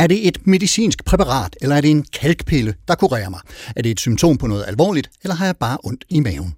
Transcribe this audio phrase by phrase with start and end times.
[0.00, 3.40] Er det et medicinsk præparat, eller er det en kalkpille, der kurerer mig?
[3.76, 6.54] Er det et symptom på noget alvorligt, eller har jeg bare ondt i maven?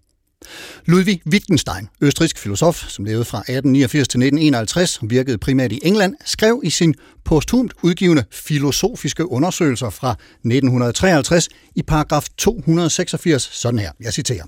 [0.86, 6.14] Ludwig Wittgenstein, østrisk filosof, som levede fra 1889 til 1951, og virkede primært i England,
[6.24, 6.94] skrev i sin
[7.24, 14.44] posthumt udgivende filosofiske undersøgelser fra 1953 i paragraf 286 sådan her, jeg citerer.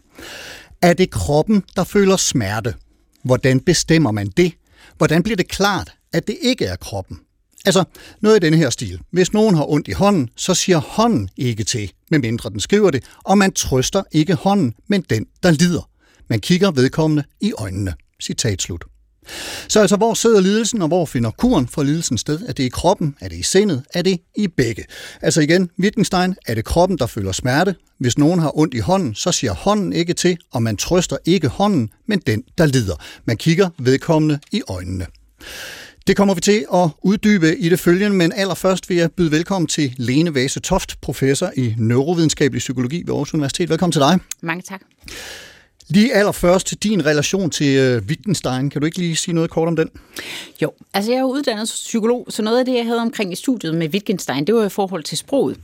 [0.82, 2.74] Er det kroppen, der føler smerte?
[3.24, 4.52] Hvordan bestemmer man det?
[4.96, 7.18] Hvordan bliver det klart, at det ikke er kroppen?
[7.64, 7.84] Altså,
[8.20, 9.00] noget i denne her stil.
[9.10, 13.04] Hvis nogen har ondt i hånden, så siger hånden ikke til, medmindre den skriver det,
[13.24, 15.88] og man trøster ikke hånden, men den, der lider.
[16.28, 17.94] Man kigger vedkommende i øjnene.
[18.22, 18.84] Citat slut.
[19.68, 22.40] Så altså, hvor sidder lidelsen, og hvor finder kuren for lidelsen sted?
[22.48, 23.16] Er det i kroppen?
[23.20, 23.82] Er det i sindet?
[23.94, 24.84] Er det i begge?
[25.22, 27.74] Altså igen, Wittgenstein, er det kroppen, der føler smerte?
[27.98, 31.48] Hvis nogen har ondt i hånden, så siger hånden ikke til, og man trøster ikke
[31.48, 33.02] hånden, men den, der lider.
[33.24, 35.06] Man kigger vedkommende i øjnene.
[36.06, 39.66] Det kommer vi til at uddybe i det følgende, men allerførst vil jeg byde velkommen
[39.66, 43.70] til Lene Vase Toft, professor i neurovidenskabelig psykologi ved Aarhus Universitet.
[43.70, 44.18] Velkommen til dig.
[44.40, 44.80] Mange tak.
[45.88, 48.70] Lige allerførst din relation til uh, Wittgenstein.
[48.70, 49.90] Kan du ikke lige sige noget kort om den?
[50.62, 53.74] Jo, altså jeg er uddannet psykolog, så noget af det, jeg havde omkring i studiet
[53.74, 55.56] med Wittgenstein, det var i forhold til sproget.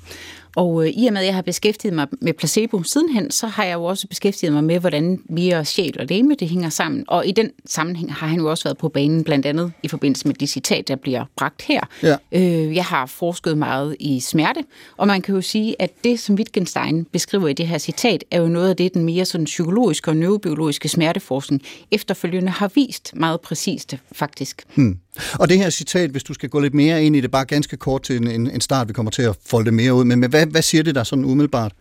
[0.56, 3.64] Og øh, i og med, at jeg har beskæftiget mig med placebo sidenhen, så har
[3.64, 7.04] jeg jo også beskæftiget mig med, hvordan mere sjæl og læme det hænger sammen.
[7.08, 10.26] Og i den sammenhæng har han jo også været på banen, blandt andet i forbindelse
[10.26, 11.80] med det citat, der bliver bragt her.
[12.02, 12.16] Ja.
[12.32, 14.64] Øh, jeg har forsket meget i smerte,
[14.96, 18.40] og man kan jo sige, at det, som Wittgenstein beskriver i det her citat, er
[18.40, 23.40] jo noget af det, den mere sådan psykologiske og neurobiologiske smerteforskning efterfølgende har vist meget
[23.40, 24.64] præcist, faktisk.
[24.74, 24.98] Hmm.
[25.34, 27.76] Og det her citat, hvis du skal gå lidt mere ind i det, bare ganske
[27.76, 30.46] kort til en, en start, vi kommer til at folde det mere ud, men hvad,
[30.46, 31.72] hvad siger det der sådan umiddelbart?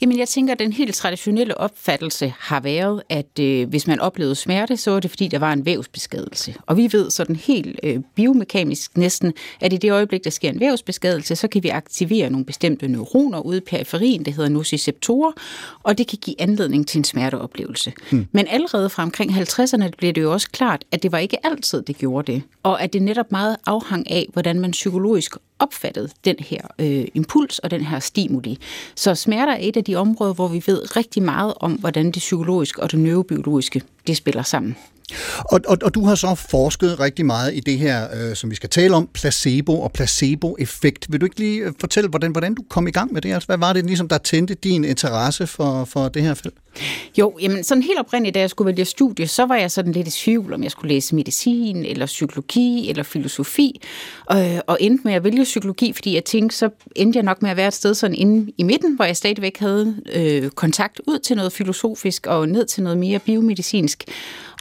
[0.00, 4.34] Jamen, jeg tænker, at den helt traditionelle opfattelse har været, at øh, hvis man oplevede
[4.34, 6.54] smerte, så var det fordi, der var en vævsbeskadelse.
[6.66, 10.60] Og vi ved sådan helt øh, biomekanisk næsten, at i det øjeblik, der sker en
[10.60, 15.32] vævsbeskadelse, så kan vi aktivere nogle bestemte neuroner ude i periferien, det hedder nociceptorer,
[15.82, 17.92] og det kan give anledning til en smerteoplevelse.
[18.10, 18.26] Hmm.
[18.32, 21.82] Men allerede fra omkring 50'erne blev det jo også klart, at det var ikke altid,
[21.82, 22.42] det gjorde det.
[22.62, 27.58] Og at det netop meget afhang af, hvordan man psykologisk opfattet den her øh, impuls
[27.58, 28.58] og den her stimuli.
[28.94, 32.20] Så smerter er et af de områder, hvor vi ved rigtig meget om, hvordan det
[32.20, 34.76] psykologiske og det neurobiologiske det spiller sammen.
[35.38, 38.54] Og, og, og du har så forsket rigtig meget i det her, øh, som vi
[38.54, 41.12] skal tale om, placebo og placeboeffekt.
[41.12, 43.32] Vil du ikke lige øh, fortælle, hvordan, hvordan du kom i gang med det?
[43.32, 46.54] Altså, hvad var det ligesom, der tændte din interesse for, for det her felt?
[47.18, 50.08] Jo, jamen sådan helt oprindeligt, da jeg skulle vælge studie, så var jeg sådan lidt
[50.08, 53.80] i tvivl, om jeg skulle læse medicin, eller psykologi, eller filosofi,
[54.32, 57.50] øh, og endte med at vælge psykologi, fordi jeg tænkte, så endte jeg nok med
[57.50, 61.18] at være et sted sådan inde i midten, hvor jeg stadigvæk havde øh, kontakt ud
[61.18, 64.04] til noget filosofisk, og ned til noget mere biomedicinsk.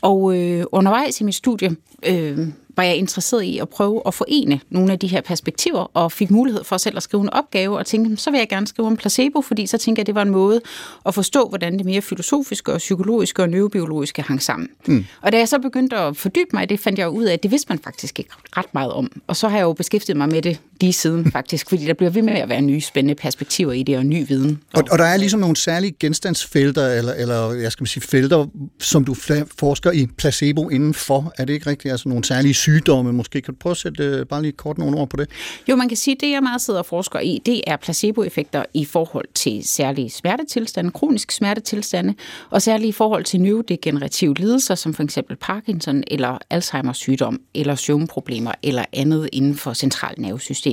[0.01, 1.75] Og øh, undervejs i mit studie
[2.05, 6.11] øh, var jeg interesseret i at prøve at forene nogle af de her perspektiver, og
[6.11, 8.87] fik mulighed for selv at skrive en opgave, og tænkte, så vil jeg gerne skrive
[8.87, 10.61] om placebo, fordi så tænker jeg, at det var en måde
[11.05, 14.69] at forstå, hvordan det mere filosofiske og psykologiske og neurobiologiske hang sammen.
[14.87, 15.05] Mm.
[15.21, 17.43] Og da jeg så begyndte at fordybe mig i det, fandt jeg ud af, at
[17.43, 19.11] det vidste man faktisk ikke ret meget om.
[19.27, 22.09] Og så har jeg jo beskæftiget mig med det lige siden faktisk, fordi der bliver
[22.09, 24.59] ved med at være nye spændende perspektiver i det og ny viden.
[24.73, 28.45] Og, og der er ligesom nogle særlige genstandsfelter, eller, eller jeg skal sige felter,
[28.79, 29.13] som du
[29.59, 31.33] forsker i placebo indenfor.
[31.37, 31.91] Er det ikke rigtigt?
[31.91, 33.41] Altså nogle særlige sygdomme måske.
[33.41, 35.29] Kan du prøve at sætte øh, bare lige kort nogle ord på det?
[35.69, 38.63] Jo, man kan sige, at det jeg meget sidder og forsker i, det er placeboeffekter
[38.73, 42.13] i forhold til særlige smertetilstande, kroniske smertetilstande,
[42.49, 47.75] og særligt i forhold til neurodegenerative lidelser, som for eksempel Parkinson eller Alzheimer's sygdom, eller
[47.75, 50.66] søvnproblemer, eller andet inden for centralnervesystemet.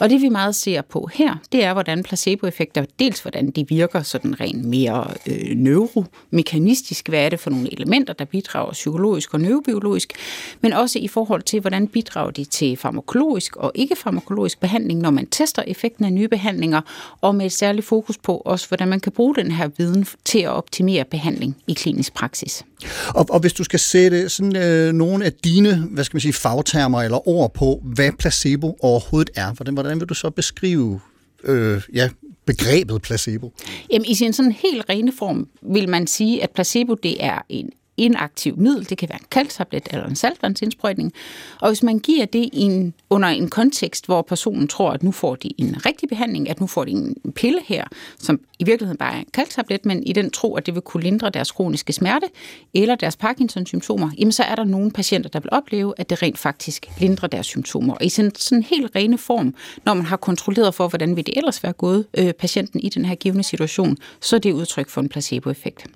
[0.00, 4.02] Og det vi meget ser på her, det er, hvordan placeboeffekter, dels hvordan de virker
[4.02, 9.40] sådan rent mere øh, neuromekanistisk, hvad er det for nogle elementer, der bidrager psykologisk og
[9.40, 10.12] neurobiologisk,
[10.60, 15.26] men også i forhold til, hvordan bidrager de til farmakologisk og ikke-farmakologisk behandling, når man
[15.26, 16.80] tester effekten af nye behandlinger,
[17.20, 20.38] og med et særligt fokus på også, hvordan man kan bruge den her viden til
[20.38, 22.64] at optimere behandling i klinisk praksis.
[23.08, 26.32] Og, og hvis du skal sætte sådan øh, nogle af dine, hvad skal man sige,
[26.32, 31.00] fagtermer eller ord på, hvad placebo overhovedet er, hvordan, hvordan vil du så beskrive
[31.44, 32.10] øh, ja,
[32.46, 33.52] begrebet placebo?
[33.92, 37.70] Jamen, i sin sådan helt rene form vil man sige, at placebo det er en
[38.00, 38.88] inaktiv middel.
[38.88, 41.12] Det kan være en kalktablet eller en saltvandsindsprøjtning.
[41.60, 45.12] Og hvis man giver det i en, under en kontekst, hvor personen tror, at nu
[45.12, 47.84] får de en rigtig behandling, at nu får de en pille her,
[48.18, 51.02] som i virkeligheden bare er en kalktablet, men i den tro, at det vil kunne
[51.02, 52.26] lindre deres kroniske smerte
[52.74, 56.38] eller deres Parkinson-symptomer, jamen så er der nogle patienter, der vil opleve, at det rent
[56.38, 57.94] faktisk lindrer deres symptomer.
[57.94, 59.54] Og i sådan, sådan helt rene form,
[59.84, 63.04] når man har kontrolleret for, hvordan vil det ellers være gået øh, patienten i den
[63.04, 65.86] her givende situation, så er det udtryk for en placeboeffekt.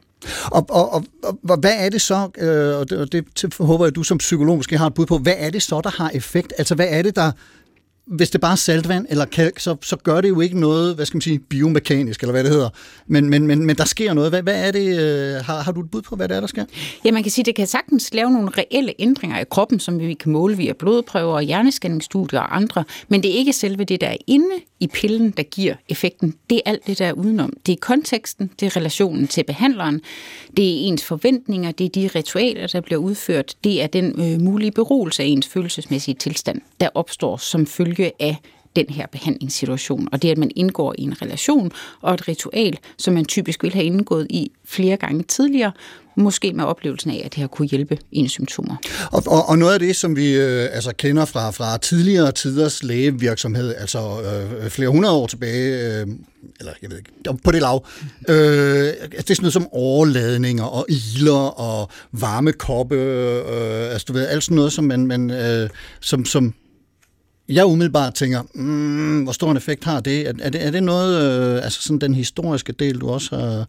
[0.44, 1.04] Og, og, og,
[1.48, 4.18] og hvad er det så, øh, og det, og det håber jeg, at du som
[4.18, 6.52] psykolog måske har et bud på, hvad er det så, der har effekt?
[6.58, 7.32] Altså hvad er det, der
[8.06, 11.06] hvis det bare er saltvand eller kalk, så, så gør det jo ikke noget, hvad
[11.06, 12.68] skal man sige, biomekanisk, eller hvad det hedder.
[13.06, 14.30] Men, men, men, men der sker noget.
[14.30, 16.46] Hvad, hvad er det, øh, har, har du et bud på, hvad det er, der
[16.46, 16.64] sker?
[17.04, 20.14] Ja, man kan sige, det kan sagtens lave nogle reelle ændringer i kroppen, som vi
[20.14, 24.06] kan måle via blodprøver og hjerneskanningsstudier og andre, men det er ikke selve det, der
[24.06, 24.50] er inde
[24.80, 26.34] i pillen, der giver effekten.
[26.50, 27.52] Det er alt det, der er udenom.
[27.66, 30.00] Det er konteksten, det er relationen til behandleren,
[30.56, 34.40] det er ens forventninger, det er de ritualer, der bliver udført, det er den øh,
[34.40, 38.36] mulige beroelse af ens følelsesmæssige tilstand, der opstår som følge af
[38.76, 40.08] den her behandlingssituation.
[40.12, 43.72] Og det, at man indgår i en relation og et ritual, som man typisk vil
[43.72, 45.72] have indgået i flere gange tidligere,
[46.16, 48.76] måske med oplevelsen af, at det har kunne hjælpe ens symptomer.
[49.12, 52.82] Og, og, og noget af det, som vi øh, altså kender fra, fra tidligere tiders
[52.82, 56.06] lægevirksomhed, altså øh, flere hundrede år tilbage, øh,
[56.60, 57.86] eller jeg ved ikke, på det lav,
[58.28, 63.92] øh, altså, det er sådan noget som overladninger og iler og varme koppe, øh, øh,
[63.92, 65.68] altså du ved, alt sådan noget, som man, man øh,
[66.00, 66.54] som, som
[67.48, 70.28] jeg umiddelbart tænker, mm, hvor stor en effekt har det?
[70.28, 73.66] Er, er det, er det noget, øh, altså sådan den historiske del, du også har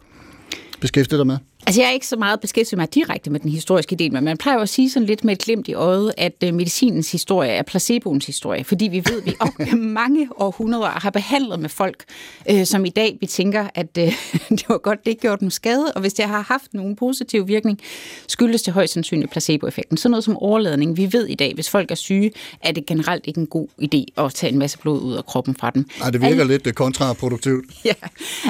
[0.82, 1.38] beskæftiget dig med?
[1.68, 4.38] Altså, jeg er ikke så meget beskæftiget mig direkte med den historiske del, men man
[4.38, 7.64] plejer at sige sådan lidt med et glimt i øjet, at øh, medicinens historie er
[7.64, 12.04] placeboens historie, fordi vi ved, at vi op mange århundreder har behandlet med folk,
[12.50, 14.04] øh, som i dag vi tænker, at øh,
[14.50, 17.48] det var godt, det ikke gjort dem skade, og hvis det har haft nogen positiv
[17.48, 17.80] virkning,
[18.28, 19.98] skyldes det højst sandsynligt placeboeffekten.
[19.98, 20.98] Sådan noget som overladning.
[20.98, 22.32] Vi ved i dag, hvis folk er syge,
[22.62, 25.56] er det generelt ikke en god idé at tage en masse blod ud af kroppen
[25.56, 25.86] fra dem.
[26.00, 27.66] Nej, det virker Al- lidt kontraproduktivt.
[27.86, 27.94] Ja,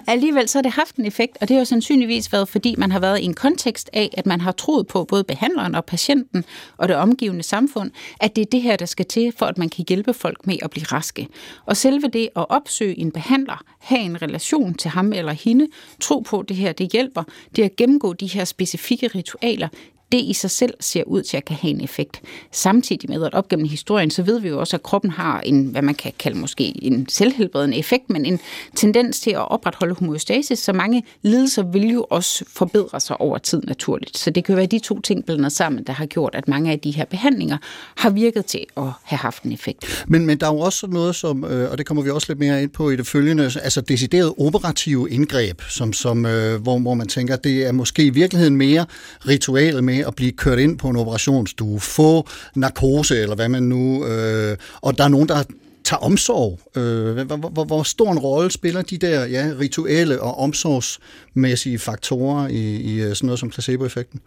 [0.08, 2.92] alligevel så har det haft en effekt, og det har jo sandsynligvis været, fordi man
[2.92, 6.46] har været i en kontekst af, at man har troet på, både behandleren og patienten
[6.78, 9.70] og det omgivende samfund, at det er det her, der skal til, for at man
[9.70, 11.28] kan hjælpe folk med at blive raske.
[11.66, 15.68] Og selve det at opsøge en behandler, have en relation til ham eller hende,
[16.02, 17.24] tro på, at det her det hjælper,
[17.56, 19.68] det at gennemgå de her specifikke ritualer,
[20.12, 22.22] det i sig selv ser ud til at kan have en effekt.
[22.52, 25.66] Samtidig med, at op gennem historien, så ved vi jo også, at kroppen har en,
[25.66, 28.40] hvad man kan kalde måske en selvhelbredende effekt, men en
[28.76, 33.62] tendens til at opretholde homeostasis, så mange lidelser vil jo også forbedre sig over tid
[33.64, 34.18] naturligt.
[34.18, 36.80] Så det kan være de to ting blandet sammen, der har gjort, at mange af
[36.80, 37.58] de her behandlinger
[37.96, 40.06] har virket til at have haft en effekt.
[40.08, 42.40] Men, men der er jo også noget, som, øh, og det kommer vi også lidt
[42.40, 46.94] mere ind på i det følgende, altså decideret operative indgreb, som, som, øh, hvor, hvor
[46.94, 48.86] man tænker, det er måske i virkeligheden mere
[49.28, 54.06] ritualet med at blive kørt ind på en operationsstue, få narkose, eller hvad man nu...
[54.06, 55.44] Øh, og der er nogen, der
[55.86, 56.60] tager omsorg.
[56.76, 62.48] Øh, hvor, hvor, hvor stor en rolle spiller de der ja, rituelle og omsorgsmæssige faktorer
[62.48, 64.22] i, i øh, sådan noget som placeboeffekten?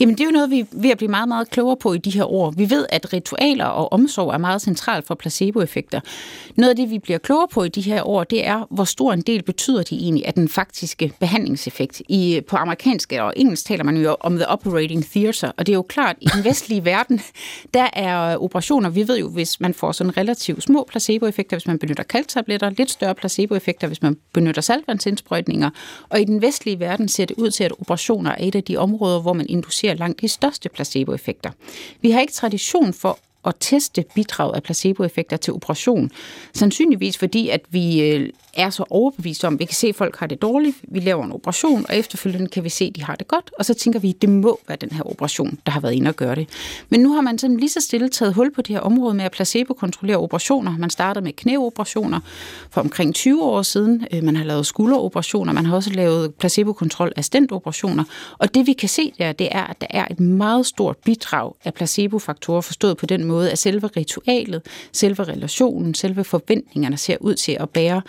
[0.00, 1.98] Jamen det er jo noget, vi er ved at blive meget, meget klogere på i
[1.98, 2.50] de her år.
[2.50, 6.00] Vi ved, at ritualer og omsorg er meget centralt for placeboeffekter.
[6.56, 9.12] Noget af det, vi bliver klogere på i de her år, det er, hvor stor
[9.12, 12.02] en del betyder de egentlig af den faktiske behandlingseffekt.
[12.08, 15.76] I, på amerikansk og engelsk taler man jo om the operating theater, og det er
[15.76, 17.20] jo klart, i den vestlige verden,
[17.74, 21.78] der er operationer, vi ved jo, hvis man får sådan relativt små placeboeffekter, hvis man
[21.78, 25.70] benytter kalktabletter, lidt større placeboeffekter, hvis man benytter saltvandsindsprøjtninger.
[26.08, 28.76] Og i den vestlige verden ser det ud til, at operationer er et af de
[28.76, 31.50] områder, hvor man inducerer langt de største placeboeffekter.
[32.00, 36.10] Vi har ikke tradition for at teste bidrag af placeboeffekter til operation.
[36.54, 40.26] Sandsynligvis fordi, at vi øh, er så overbevist om, vi kan se, at folk har
[40.26, 43.28] det dårligt, vi laver en operation, og efterfølgende kan vi se, at de har det
[43.28, 45.92] godt, og så tænker vi, at det må være den her operation, der har været
[45.92, 46.48] inde og gøre det.
[46.88, 49.24] Men nu har man sådan lige så stille taget hul på det her område med
[49.24, 50.78] at placebo-kontrollere operationer.
[50.78, 52.20] Man startede med knæoperationer
[52.70, 54.06] for omkring 20 år siden.
[54.12, 58.04] Øh, man har lavet skulderoperationer, man har også lavet placebo-kontrol af stentoperationer.
[58.38, 61.52] Og det vi kan se der, det er, at der er et meget stort bidrag
[61.64, 67.34] af placebo-faktorer forstået på den måde, at selve ritualet, selve relationen, selve forventningerne ser ud
[67.34, 68.02] til at bære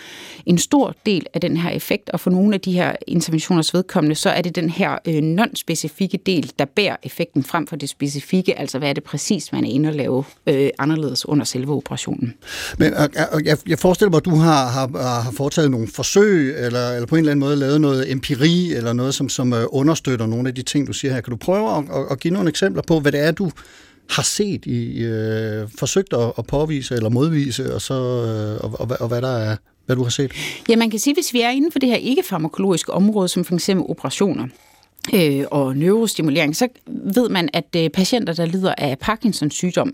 [0.45, 4.15] en stor del af den her effekt, og for nogle af de her interventioners vedkommende,
[4.15, 8.59] så er det den her øh, non-specifikke del, der bærer effekten frem for det specifikke,
[8.59, 12.33] altså hvad er det præcis, man er inde og lave øh, anderledes under selve operationen.
[12.77, 16.65] Men og, og jeg, jeg forestiller mig, at du har, har, har foretaget nogle forsøg,
[16.65, 19.65] eller, eller på en eller anden måde lavet noget empiri, eller noget, som, som øh,
[19.69, 21.21] understøtter nogle af de ting, du siger her.
[21.21, 23.51] Kan du prøve at, at, at give nogle eksempler på, hvad det er, du
[24.09, 28.97] har set i øh, forsøgt at, at påvise eller modvise, og så øh, og, og,
[28.99, 30.31] og hvad der er hvad du har set?
[30.69, 33.53] Ja, man kan sige, hvis vi er inden for det her ikke-farmakologiske område, som for
[33.53, 34.47] eksempel operationer,
[35.13, 39.93] øh, og neurostimulering, så ved man, at øh, patienter, der lider af Parkinsons sygdom,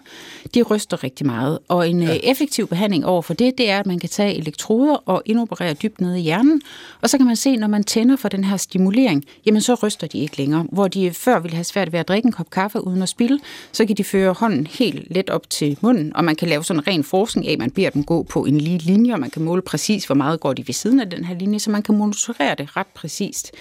[0.53, 1.59] de ryster rigtig meget.
[1.67, 2.17] Og en ja.
[2.23, 6.01] effektiv behandling over for det, det er, at man kan tage elektroder og indoperere dybt
[6.01, 6.61] ned i hjernen,
[7.01, 10.07] og så kan man se, når man tænder for den her stimulering, jamen så ryster
[10.07, 10.65] de ikke længere.
[10.71, 13.39] Hvor de før ville have svært ved at drikke en kop kaffe uden at spille,
[13.71, 16.79] så kan de føre hånden helt let op til munden, og man kan lave sådan
[16.79, 19.29] en ren forskning af, at man beder dem gå på en lige linje, og man
[19.29, 21.81] kan måle præcis, hvor meget går de ved siden af den her linje, så man
[21.83, 23.51] kan monitorere det ret præcist.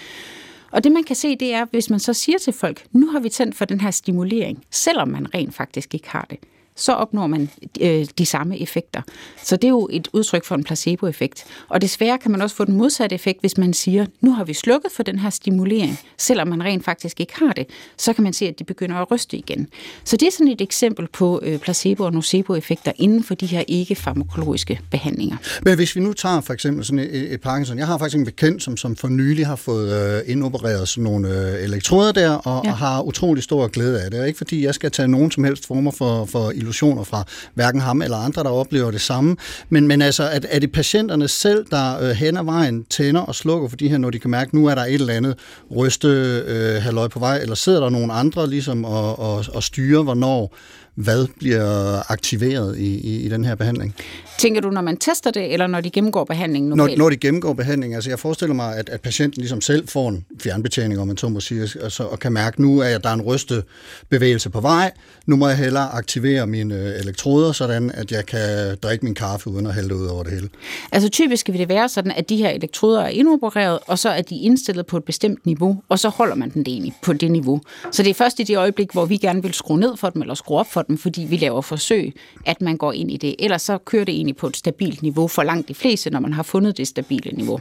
[0.71, 3.19] Og det man kan se, det er, hvis man så siger til folk, nu har
[3.19, 6.37] vi tændt for den her stimulering, selvom man rent faktisk ikke har det,
[6.75, 7.49] så opnår man
[7.81, 9.01] øh, de samme effekter.
[9.43, 11.45] Så det er jo et udtryk for en placeboeffekt.
[11.69, 14.53] Og desværre kan man også få den modsatte effekt, hvis man siger, nu har vi
[14.53, 18.33] slukket for den her stimulering, selvom man rent faktisk ikke har det, så kan man
[18.33, 19.67] se, at de begynder at ryste igen.
[20.03, 23.63] Så det er sådan et eksempel på øh, placebo- og nocebo-effekter inden for de her
[23.67, 25.37] ikke-farmakologiske behandlinger.
[25.63, 28.25] Men hvis vi nu tager for eksempel sådan et, et Parkinson, jeg har faktisk en
[28.25, 32.65] bekendt, som, som for nylig har fået øh, indopereret sådan nogle øh, elektroder der, og,
[32.65, 32.71] ja.
[32.71, 34.27] og har utrolig stor glæde af det.
[34.27, 38.01] Ikke fordi jeg skal tage nogen som helst former for, for illusioner fra hverken ham
[38.01, 39.35] eller andre, der oplever det samme.
[39.69, 43.35] Men, men altså, er, er det patienterne selv, der øh, hen ad vejen tænder og
[43.35, 45.37] slukker for de her, når de kan mærke, at nu er der et eller andet
[45.75, 46.07] ryste
[46.47, 50.55] øh, halvøj på vej, eller sidder der nogen andre ligesom og, og, og styrer, hvornår
[50.95, 53.95] hvad bliver aktiveret i, i, i den her behandling.
[54.37, 56.97] Tænker du, når man tester det, eller når de gennemgår behandlingen normalt?
[56.97, 57.95] Når, når de gennemgår behandling.
[57.95, 61.29] Altså jeg forestiller mig, at, at patienten ligesom selv får en fjernbetjening, om man så
[61.29, 63.63] må sige, altså, og kan mærke, nu er der en ryste
[64.09, 64.91] bevægelse på vej.
[65.25, 69.49] Nu må jeg hellere aktivere mine øh, elektroder, sådan at jeg kan drikke min kaffe
[69.49, 70.49] uden at hælde ud over det hele.
[70.91, 74.21] Altså typisk vil det være sådan, at de her elektroder er indopereret, og så er
[74.21, 77.61] de indstillet på et bestemt niveau, og så holder man den egentlig på det niveau.
[77.91, 80.21] Så det er først i det øjeblik, hvor vi gerne vil skrue ned for dem,
[80.21, 82.13] eller skrue op for dem, fordi vi laver forsøg,
[82.45, 83.35] at man går ind i det.
[83.39, 86.33] Ellers så kører det egentlig på et stabilt niveau for langt de fleste, når man
[86.33, 87.59] har fundet det stabile niveau.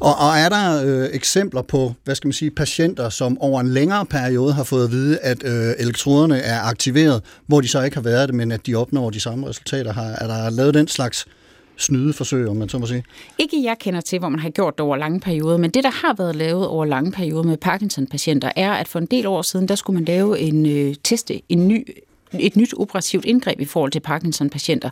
[0.00, 3.68] Og, og er der øh, eksempler på, hvad skal man sige, patienter, som over en
[3.68, 7.96] længere periode har fået at vide, at øh, elektroderne er aktiveret, hvor de så ikke
[7.96, 9.92] har været det, men at de opnår de samme resultater?
[9.92, 11.26] Har, er der lavet den slags
[11.76, 13.04] snydeforsøg, om man så må sige?
[13.38, 15.90] Ikke jeg kender til, hvor man har gjort det over lange perioder, men det, der
[15.90, 19.68] har været lavet over lange perioder med Parkinson-patienter, er, at for en del år siden,
[19.68, 21.86] der skulle man lave en øh, teste, en ny
[22.40, 24.90] et nyt operativt indgreb i forhold til Parkinson-patienter.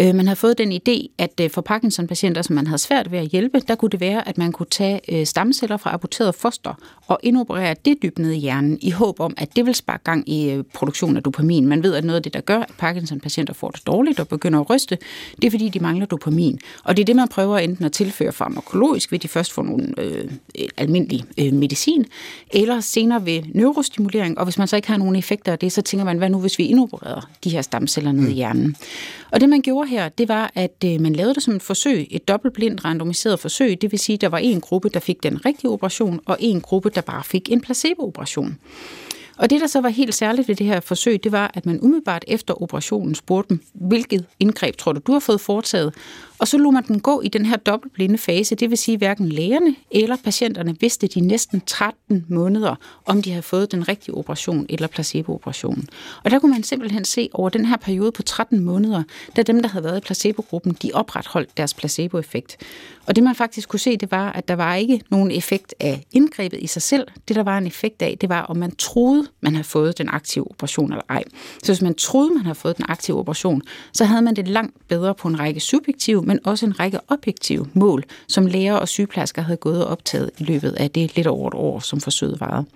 [0.00, 3.18] Øh, man havde fået den idé, at øh, for Parkinson-patienter, som man havde svært ved
[3.18, 6.74] at hjælpe, der kunne det være, at man kunne tage øh, stamceller fra aborteret foster
[7.06, 10.28] og indoperere det dybt ned i hjernen, i håb om, at det vil spare gang
[10.28, 11.66] i øh, produktion af dopamin.
[11.66, 14.60] Man ved, at noget af det, der gør, at Parkinson-patienter får det dårligt og begynder
[14.60, 14.98] at ryste,
[15.36, 16.58] det er, fordi de mangler dopamin.
[16.84, 19.94] Og det er det, man prøver enten at tilføre farmakologisk, ved de først får nogle
[19.98, 20.30] øh,
[20.76, 22.06] almindelige øh, medicin,
[22.50, 24.38] eller senere ved neurostimulering.
[24.38, 26.40] Og hvis man så ikke har nogen effekter af det, så tænker man, hvad nu,
[26.40, 28.34] hvis vi indopererer de her stamceller ned i mm.
[28.34, 28.76] hjernen?
[29.30, 32.06] Og det, man gjorde her, det var, at øh, man lavede det som et forsøg,
[32.10, 33.82] et dobbeltblindt randomiseret forsøg.
[33.82, 36.60] Det vil sige, at der var en gruppe, der fik den rigtige operation, og en
[36.60, 38.58] gruppe, der bare fik en placebo-operation.
[39.38, 41.80] Og det, der så var helt særligt ved det her forsøg, det var, at man
[41.82, 45.94] umiddelbart efter operationen spurgte dem, hvilket indgreb tror du, du har fået foretaget?
[46.38, 49.00] Og så lod man den gå i den her dobbeltblinde fase, det vil sige, at
[49.00, 52.74] hverken lægerne eller patienterne vidste de næsten 13 måneder,
[53.06, 55.88] om de havde fået den rigtige operation eller placebooperationen.
[56.24, 59.02] Og der kunne man simpelthen se over den her periode på 13 måneder,
[59.36, 62.56] da dem, der havde været i placebogruppen, de opretholdt deres placeboeffekt.
[63.06, 66.04] Og det man faktisk kunne se, det var, at der var ikke nogen effekt af
[66.12, 67.06] indgrebet i sig selv.
[67.28, 70.08] Det, der var en effekt af, det var, om man troede, man havde fået den
[70.08, 71.24] aktive operation eller ej.
[71.62, 73.62] Så hvis man troede, man havde fået den aktive operation,
[73.92, 77.66] så havde man det langt bedre på en række subjektive, men også en række objektive
[77.74, 81.48] mål, som læger og sygeplejersker havde gået og optaget i løbet af det lidt over
[81.48, 82.66] et år, som forsøget varede.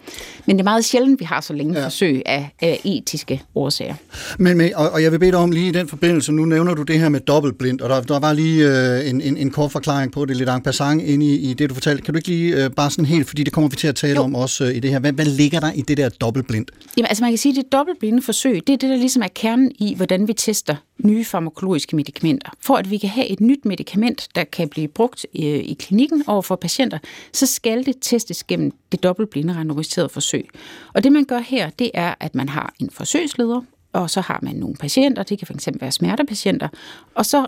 [0.47, 1.85] Men det er meget sjældent, vi har så længe ja.
[1.85, 3.95] forsøg af, af etiske årsager.
[4.39, 6.75] Men, men og, og jeg vil bede dig om lige i den forbindelse, nu nævner
[6.75, 9.73] du det her med dobbeltblind, og der, der var lige øh, en, en, en kort
[9.73, 12.03] forklaring på det, lidt en passant ind i, i det, du fortalte.
[12.03, 14.15] Kan du ikke lige øh, bare sådan helt, fordi det kommer vi til at tale
[14.15, 14.23] jo.
[14.23, 16.67] om også øh, i det her, hvad, hvad ligger der i det der dobbeltblind?
[16.97, 19.29] Jamen altså man kan sige, at det dobbeltblinde forsøg, det er det, der ligesom er
[19.35, 22.51] kernen i, hvordan vi tester nye farmakologiske medicamenter.
[22.61, 26.25] For at vi kan have et nyt medicament, der kan blive brugt i, i klinikken
[26.27, 26.99] over for patienter,
[27.33, 30.49] så skal det testes gennem det dobbeltblinde randomiserede forsøg.
[30.95, 33.61] Og det man gør her, det er, at man har en forsøgsleder,
[33.93, 36.69] og så har man nogle patienter, det kan fx være smertepatienter,
[37.15, 37.43] og så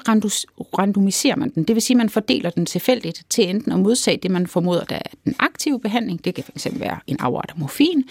[0.79, 1.65] randomiserer man den.
[1.65, 4.85] Det vil sige, at man fordeler den tilfældigt til enten at modsage det, man formoder,
[4.85, 8.05] der er den aktive behandling, det kan fx være en afart af morfin,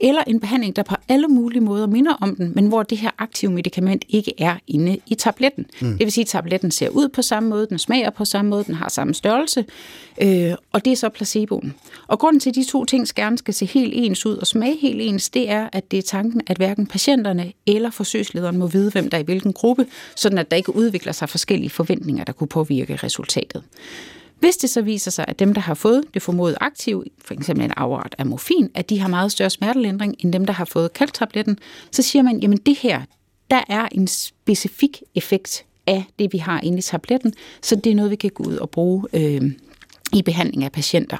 [0.00, 3.10] eller en behandling, der på alle mulige måder minder om den, men hvor det her
[3.18, 5.66] aktive medicament ikke er inde i tabletten.
[5.80, 5.88] Mm.
[5.88, 8.64] Det vil sige, at tabletten ser ud på samme måde, den smager på samme måde,
[8.64, 9.64] den har samme størrelse,
[10.22, 11.74] øh, og det er så placeboen.
[12.06, 14.76] Og grunden til, at de to ting gerne skal se helt ens ud og smage
[14.76, 18.90] helt ens, det er, at det er tanken, at hverken patienterne eller forsøgslederen må vide,
[18.90, 19.86] hvem der er i hvilken gruppe,
[20.16, 23.62] sådan at der ikke udvikler sig forskellige forventninger, der kunne påvirke resultatet.
[24.38, 27.64] Hvis det så viser sig, at dem, der har fået det formodet aktiv, for eksempel
[27.64, 30.92] en afart af morfin, at de har meget større smertelindring end dem, der har fået
[30.92, 31.58] kalktabletten,
[31.90, 33.02] så siger man, jamen det her,
[33.50, 37.94] der er en specifik effekt af det, vi har inde i tabletten, så det er
[37.94, 39.50] noget, vi kan gå ud og bruge øh,
[40.12, 41.16] i behandling af patienter.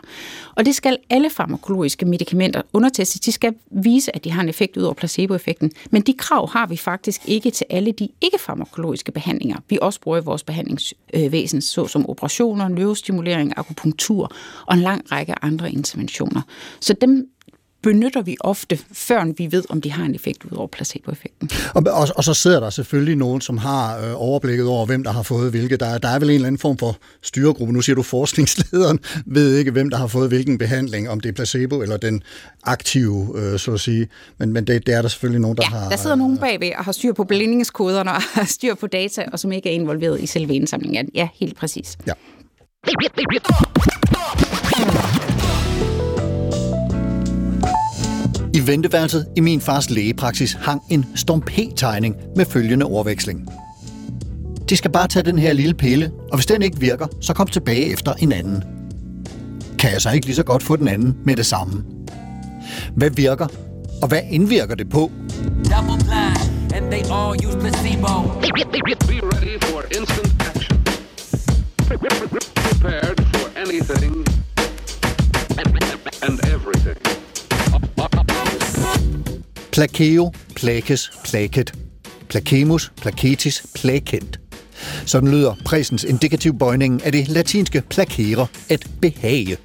[0.55, 3.21] Og det skal alle farmakologiske medicamenter undertestes.
[3.21, 5.71] De skal vise, at de har en effekt ud over placeboeffekten.
[5.91, 10.19] Men de krav har vi faktisk ikke til alle de ikke-farmakologiske behandlinger, vi også bruger
[10.19, 14.33] i vores behandlingsvæsen, såsom operationer, neurostimulering, akupunktur
[14.67, 16.43] og en lang række andre interventioner.
[16.81, 17.29] Så dem
[17.83, 21.51] benytter vi ofte, før vi ved, om de har en effekt ud over placeboeffekten.
[21.75, 25.13] Og, og, og så sidder der selvfølgelig nogen, som har øh, overblikket over, hvem der
[25.13, 25.81] har fået hvilket.
[25.81, 27.75] Der, der er vel en eller anden form for styregruppe.
[27.75, 31.33] Nu siger du, forskningslederen ved ikke, hvem der har fået hvilken behandling, om det er
[31.33, 32.23] placebo eller den
[32.63, 34.09] aktive, øh, så at sige.
[34.39, 35.89] Men, men det, det er der selvfølgelig nogen, der ja, har...
[35.89, 39.39] der sidder nogen bagved og har styr på blindingskoderne og har styr på data, og
[39.39, 41.09] som ikke er involveret i selve indsamlingen.
[41.15, 41.99] Ja, helt præcis.
[42.07, 42.13] Ja.
[48.55, 53.49] I venteværelset i min fars lægepraksis hang en Storm-P-tegning med følgende ordveksling.
[54.69, 57.47] De skal bare tage den her lille pille, og hvis den ikke virker, så kom
[57.47, 58.63] tilbage efter en anden.
[59.79, 61.85] Kan jeg så ikke lige så godt få den anden med det samme?
[62.97, 63.47] Hvad virker,
[64.03, 65.11] og hvad indvirker det på?
[65.71, 68.15] double blind, and they all use placebo.
[69.09, 70.79] Be ready for instant action.
[72.55, 74.25] Prepared for anything
[76.23, 77.12] and everything.
[79.73, 81.73] Plakeo, plakes, plaket.
[82.29, 84.41] Plakemus, plaketis, plakent.
[85.07, 89.57] Sådan lyder præsens indikativ bøjningen af det latinske plakere, at behage.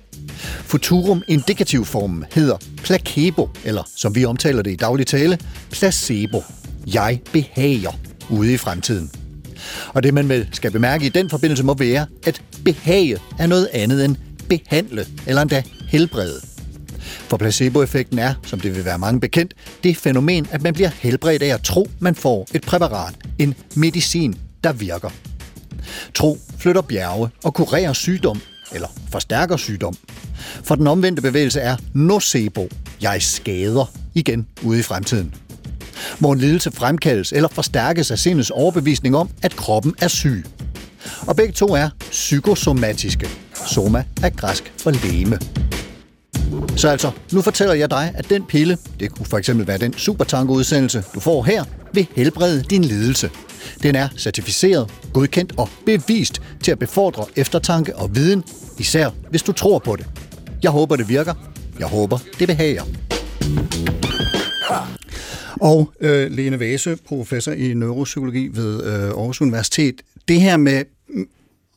[0.63, 5.39] Futurum indikativformen hedder placebo, eller som vi omtaler det i daglig tale,
[5.71, 6.43] placebo.
[6.93, 7.91] Jeg behager
[8.29, 9.11] ude i fremtiden.
[9.87, 13.69] Og det man vel skal bemærke i den forbindelse må være, at behage er noget
[13.73, 14.15] andet end
[14.49, 16.56] behandle, eller endda helbrede.
[17.27, 19.53] For placeboeffekten er, som det vil være mange bekendt,
[19.83, 24.35] det fænomen, at man bliver helbredt af at tro, man får et præparat, en medicin,
[24.63, 25.09] der virker.
[26.13, 28.41] Tro flytter bjerge og kurerer sygdom,
[28.73, 29.97] eller forstærker sygdom.
[30.63, 32.69] For den omvendte bevægelse er nocebo,
[33.01, 35.33] jeg skader, igen ude i fremtiden.
[36.19, 40.45] Hvor en lidelse fremkaldes eller forstærkes af sindets overbevisning om, at kroppen er syg.
[41.27, 43.29] Og begge to er psykosomatiske.
[43.67, 45.39] Soma er græsk for læme.
[46.75, 49.93] Så altså, nu fortæller jeg dig, at den pille, det kunne for eksempel være den
[49.93, 53.29] supertango-udsendelse, du får her, vil helbrede din lidelse.
[53.83, 58.43] Den er certificeret, godkendt og bevist til at befordre eftertanke og viden,
[58.77, 60.05] især hvis du tror på det.
[60.63, 61.33] Jeg håber, det virker.
[61.79, 62.83] Jeg håber, det behager.
[65.61, 70.01] Og øh, Lene Vase, professor i neuropsykologi ved øh, Aarhus Universitet.
[70.27, 70.83] Det her med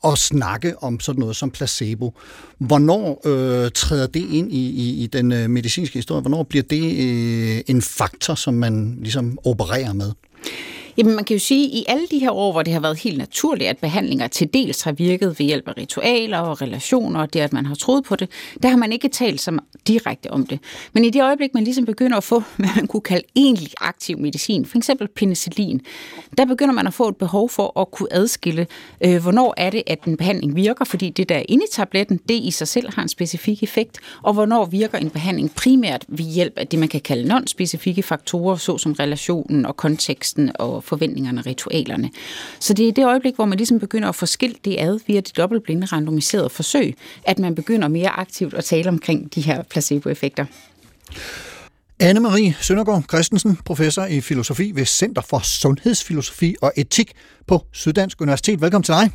[0.04, 2.14] at snakke om sådan noget som placebo.
[2.58, 6.20] Hvornår øh, træder det ind i, i, i den øh, medicinske historie?
[6.20, 10.12] Hvornår bliver det øh, en faktor, som man ligesom opererer med?
[11.00, 12.98] Jamen man kan jo sige, at i alle de her år, hvor det har været
[12.98, 17.32] helt naturligt, at behandlinger til dels har virket ved hjælp af ritualer og relationer, og
[17.32, 18.30] det at man har troet på det,
[18.62, 20.58] der har man ikke talt så direkte om det.
[20.92, 24.18] Men i det øjeblik, man ligesom begynder at få, hvad man kunne kalde egentlig aktiv
[24.18, 25.80] medicin, for eksempel penicillin,
[26.38, 28.66] der begynder man at få et behov for at kunne adskille,
[29.04, 32.20] øh, hvornår er det, at en behandling virker, fordi det der er inde i tabletten,
[32.28, 36.24] det i sig selv har en specifik effekt, og hvornår virker en behandling primært ved
[36.24, 41.46] hjælp af det, man kan kalde non-specifikke faktorer, såsom relationen og konteksten og forventningerne og
[41.46, 42.10] ritualerne.
[42.60, 45.20] Så det er det øjeblik, hvor man ligesom begynder at få skilt det ad via
[45.20, 50.44] de dobbeltblinde randomiserede forsøg, at man begynder mere aktivt at tale omkring de her placeboeffekter.
[52.02, 57.12] Anne-Marie Søndergaard Christensen, professor i filosofi ved Center for Sundhedsfilosofi og Etik
[57.46, 58.60] på Syddansk Universitet.
[58.60, 59.10] Velkommen til dig.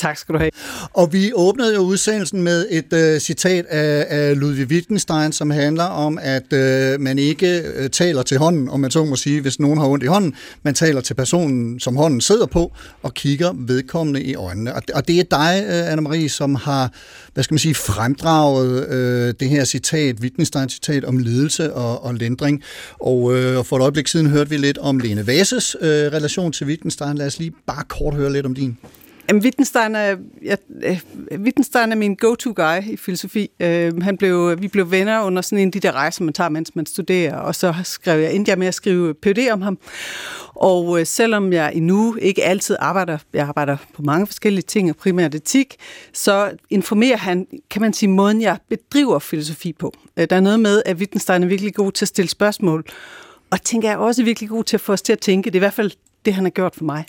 [0.00, 0.50] Tak skal du have.
[0.92, 5.84] Og vi åbnede jo udsendelsen med et øh, citat af, af Ludwig Wittgenstein, som handler
[5.84, 9.60] om, at øh, man ikke øh, taler til hånden, om man så må sige, hvis
[9.60, 10.34] nogen har ondt i hånden.
[10.62, 14.74] Man taler til personen, som hånden sidder på, og kigger vedkommende i øjnene.
[14.74, 16.92] Og, og det er dig, øh, Anna-Marie, som har,
[17.34, 22.62] hvad skal man sige, fremdraget øh, det her citat, Wittgenstein-citat om lidelse og, og lindring.
[23.00, 26.66] Og øh, for et øjeblik siden hørte vi lidt om Lene Vases øh, relation til
[26.66, 27.18] Wittgenstein.
[27.18, 28.78] Lad os lige bare kort høre lidt om din.
[29.30, 31.00] Jamen, Wittgenstein er, jeg, øh,
[31.38, 33.50] Wittgenstein er min go-to-guy i filosofi.
[33.60, 36.48] Øh, han blev, vi blev venner under sådan en af de der rejser, man tager,
[36.48, 39.78] mens man studerer, og så skrev jeg, endte jeg med at skrive PhD om ham.
[40.54, 44.96] Og øh, selvom jeg endnu ikke altid arbejder, jeg arbejder på mange forskellige ting, og
[44.96, 45.76] primært etik,
[46.12, 49.92] så informerer han, kan man sige, måden jeg bedriver filosofi på.
[50.16, 52.84] Øh, der er noget med, at Wittgenstein er virkelig god til at stille spørgsmål,
[53.50, 55.50] og tænker jeg er også virkelig god til at få os til at tænke.
[55.50, 55.90] Det er i hvert fald
[56.24, 57.04] det, han har gjort for mig.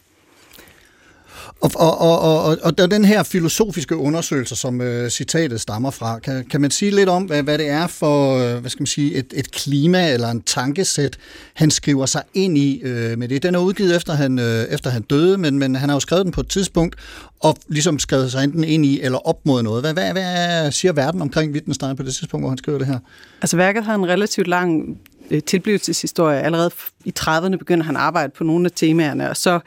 [1.62, 5.62] Og, og, og, og, og, og der er den her filosofiske undersøgelse, som øh, citatet
[5.62, 6.20] stammer fra.
[6.20, 8.88] Kan, kan man sige lidt om, hvad, hvad det er for øh, hvad skal man
[8.88, 11.18] sige, et, et klima eller en tankesæt,
[11.54, 13.44] han skriver sig ind i øh, med det?
[13.44, 16.26] Den er udgivet efter han, øh, efter han døde, men, men han har jo skrevet
[16.26, 16.96] den på et tidspunkt,
[17.40, 19.84] og ligesom skrevet sig enten ind i eller op mod noget.
[19.84, 23.00] Hvad, hvad, hvad siger verden omkring Wittgenstein på det tidspunkt, hvor han skriver det her?
[23.42, 24.98] Altså værket har en relativt lang
[25.32, 26.42] øh, tilblivelseshistorie.
[26.42, 26.72] Allerede
[27.06, 29.60] i 30'erne begynder han at arbejde på nogle af temaerne, og så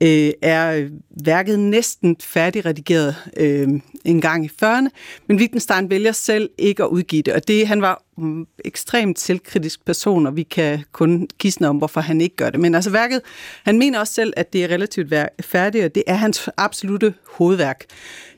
[0.00, 0.88] øh, er
[1.24, 3.68] værket næsten færdigredigeret øh,
[4.04, 4.88] en gang i 40'erne,
[5.26, 9.84] men Wittgenstein vælger selv ikke at udgive det, og det, han var mm, ekstremt selvkritisk
[9.84, 12.60] person, og vi kan kun gisne om, hvorfor han ikke gør det.
[12.60, 13.20] Men altså værket,
[13.64, 17.84] han mener også selv, at det er relativt færdigt, og det er hans absolute hovedværk.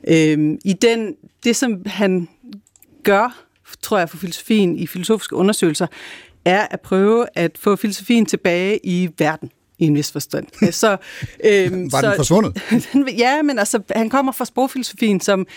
[0.07, 2.27] Øh, I den, det, som han
[3.03, 3.45] gør,
[3.81, 5.87] tror jeg, for filosofien i filosofiske undersøgelser,
[6.45, 10.47] er at prøve at få filosofien tilbage i verden i en vis forstand.
[10.71, 10.97] Så,
[11.43, 12.61] øhm, Var den så, forsvundet?
[13.17, 15.47] ja, men altså, han kommer fra sprogfilosofien, som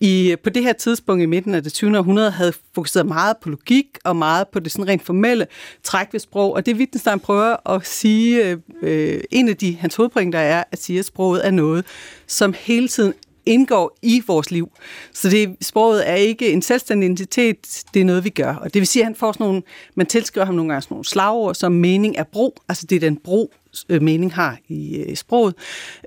[0.00, 1.98] i, på det her tidspunkt i midten af det 20.
[1.98, 5.46] århundrede havde fokuseret meget på logik og meget på det sådan rent formelle
[5.82, 6.54] træk ved sprog.
[6.54, 10.98] Og det Wittgenstein prøver at sige, øh, en af de hans hovedpointer er at sige,
[10.98, 11.84] at sproget er noget,
[12.26, 13.12] som hele tiden
[13.48, 14.68] indgår i vores liv.
[15.12, 18.54] Så det, sproget er ikke en selvstændig identitet, det er noget, vi gør.
[18.54, 19.62] Og det vil sige, at han får sådan nogle,
[19.94, 23.00] man tilskriver ham nogle gange sådan nogle slagord, som mening er bro, altså det er
[23.00, 23.52] den bro,
[23.88, 25.54] øh, mening har i øh, sproget.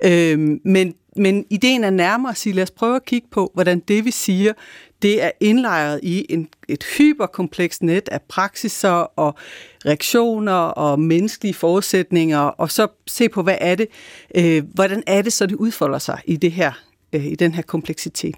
[0.04, 3.80] Øh, men, men ideen er nærmere at sige, lad os prøve at kigge på, hvordan
[3.80, 4.52] det, vi siger,
[5.02, 9.34] det er indlejret i en, et hyperkomplekst net af praksiser og
[9.86, 13.86] reaktioner og menneskelige forudsætninger, og så se på, hvad er det,
[14.34, 16.72] øh, hvordan er det så, det udfolder sig i det her
[17.12, 18.34] øh, i den her kompleksitet.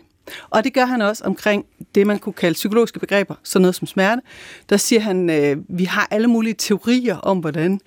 [0.50, 3.86] Og det gør han også omkring det, man kunne kalde psykologiske begreber, sådan noget som
[3.86, 4.22] smerte.
[4.68, 7.80] Der siger han, øh, vi har alle mulige teorier om, hvordan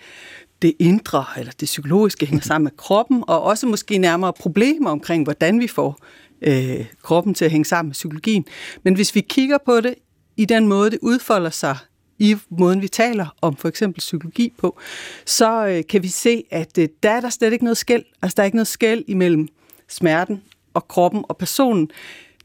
[0.62, 5.24] det indre eller det psykologiske hænger sammen med kroppen, og også måske nærmere problemer omkring,
[5.24, 6.00] hvordan vi får
[6.42, 8.46] øh, kroppen til at hænge sammen med psykologien.
[8.84, 9.96] Men hvis vi kigger på det
[10.38, 11.78] i den måde, det udfolder sig
[12.20, 14.80] i måden, vi taler om for eksempel psykologi på,
[15.26, 18.04] så øh, kan vi se, at øh, der er der slet ikke noget skæld.
[18.22, 19.48] Altså, der er ikke noget skæld imellem
[19.88, 20.42] smerten
[20.78, 21.90] og kroppen og personen.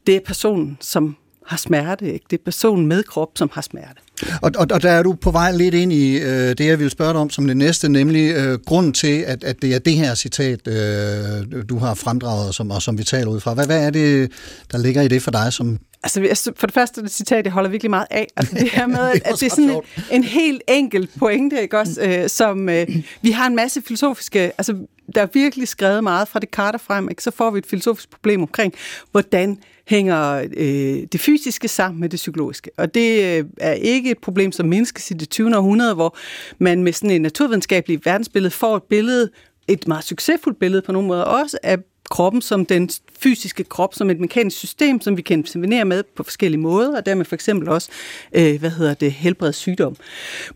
[0.07, 1.15] Det er personen, som
[1.47, 2.13] har smerte.
[2.13, 2.25] Ikke?
[2.29, 4.01] Det er personen med krop, som har smerte.
[4.41, 6.89] Og, og, og der er du på vej lidt ind i øh, det, jeg vil
[6.89, 9.93] spørge dig om som det næste, nemlig øh, grunden til, at, at det er det
[9.93, 13.53] her citat, øh, du har fremdraget, som, og som vi taler ud fra.
[13.53, 14.31] Hvad, hvad er det,
[14.71, 17.69] der ligger i det for dig, som Altså, for det første, det citat, jeg holder
[17.69, 18.27] virkelig meget af.
[18.37, 19.81] Altså, det her med, at, at det er sådan en,
[20.11, 22.01] en helt enkel pointe, ikke også?
[22.01, 22.87] Øh, som, øh,
[23.21, 24.39] vi har en masse filosofiske...
[24.39, 24.75] Altså,
[25.15, 27.23] der er virkelig skrevet meget fra det karter frem, ikke?
[27.23, 28.73] så får vi et filosofisk problem omkring,
[29.11, 29.57] hvordan
[29.87, 32.71] hænger øh, det fysiske sammen med det psykologiske.
[32.77, 35.57] Og det øh, er ikke et problem, som mindskes i det 20.
[35.57, 36.17] århundrede, hvor
[36.57, 39.29] man med sådan en naturvidenskabelig verdensbillede får et billede,
[39.67, 41.77] et meget succesfuldt billede på nogle måder også, af
[42.09, 46.23] kroppen som den fysiske krop, som et mekanisk system, som vi kan intervenere med på
[46.23, 47.89] forskellige måder, og dermed for eksempel også,
[48.33, 49.95] øh, hvad hedder det, helbredt sygdom.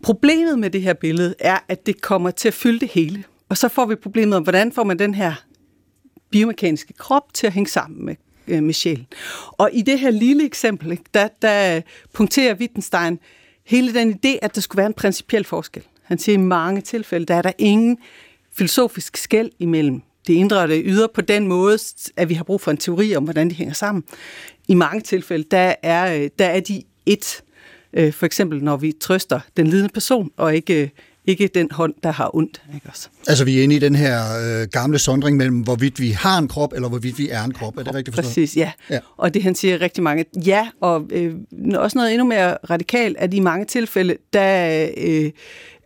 [0.01, 3.23] Problemet med det her billede er, at det kommer til at fylde det hele.
[3.49, 5.33] Og så får vi problemet om, hvordan får man den her
[6.31, 8.15] biomekaniske krop til at hænge sammen med,
[8.47, 9.07] øh, med sjælen.
[9.51, 11.81] Og i det her lille eksempel, der, der
[12.13, 13.19] punkterer Wittgenstein
[13.65, 15.83] hele den idé, at der skulle være en principiel forskel.
[16.03, 17.97] Han siger, at i mange tilfælde, der er der ingen
[18.53, 21.79] filosofisk skæld imellem det indre og det ydre på den måde,
[22.17, 24.03] at vi har brug for en teori om, hvordan de hænger sammen.
[24.67, 27.43] I mange tilfælde, der er, øh, der er de et.
[27.93, 30.89] Øh, for eksempel, når vi trøster den lidende person, og ikke øh,
[31.27, 32.61] ikke den hånd, der har ondt.
[32.75, 33.09] Ikke også?
[33.27, 34.21] Altså vi er inde i den her
[34.61, 37.77] øh, gamle sondring mellem, hvorvidt vi har en krop, eller hvorvidt vi er en krop.
[37.77, 38.31] Er det rigtigt forstået?
[38.31, 38.71] Præcis, ja.
[38.89, 38.99] ja.
[39.17, 41.35] Og det han siger rigtig mange, ja, og øh,
[41.75, 45.31] også noget endnu mere radikalt, at i mange tilfælde, der øh,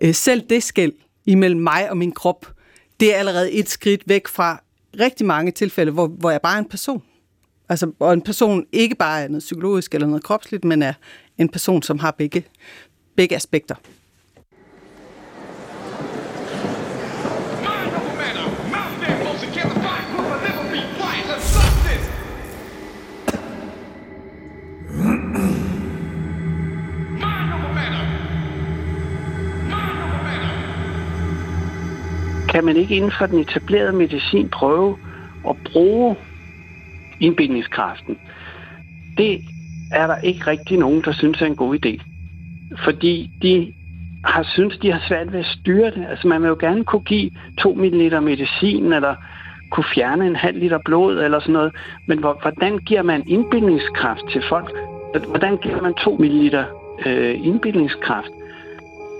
[0.01, 0.93] øh, selv det skæld
[1.25, 2.53] imellem mig og min krop,
[2.99, 4.63] det er allerede et skridt væk fra
[4.99, 7.03] rigtig mange tilfælde, hvor, hvor jeg bare er en person.
[7.69, 10.93] Altså, og en person ikke bare er noget psykologisk eller noget kropsligt, men er
[11.37, 12.43] en person, som har begge,
[13.15, 13.75] begge aspekter.
[32.51, 34.97] Kan man ikke inden for den etablerede medicin prøve
[35.49, 36.15] at bruge
[37.19, 38.17] indbindingskraften.
[39.17, 39.41] Det
[39.91, 42.03] er der ikke rigtig nogen, der synes er en god idé.
[42.83, 43.73] Fordi de
[44.25, 46.05] har synes, de har svært ved at styre det.
[46.09, 49.15] Altså man vil jo gerne kunne give 2 ml medicin, eller
[49.71, 51.75] kunne fjerne en halv liter blod, eller sådan noget.
[52.07, 54.71] Men hvordan giver man indbindningskraft til folk?
[55.27, 56.55] Hvordan giver man 2 ml
[57.05, 58.31] øh, indbindningskraft?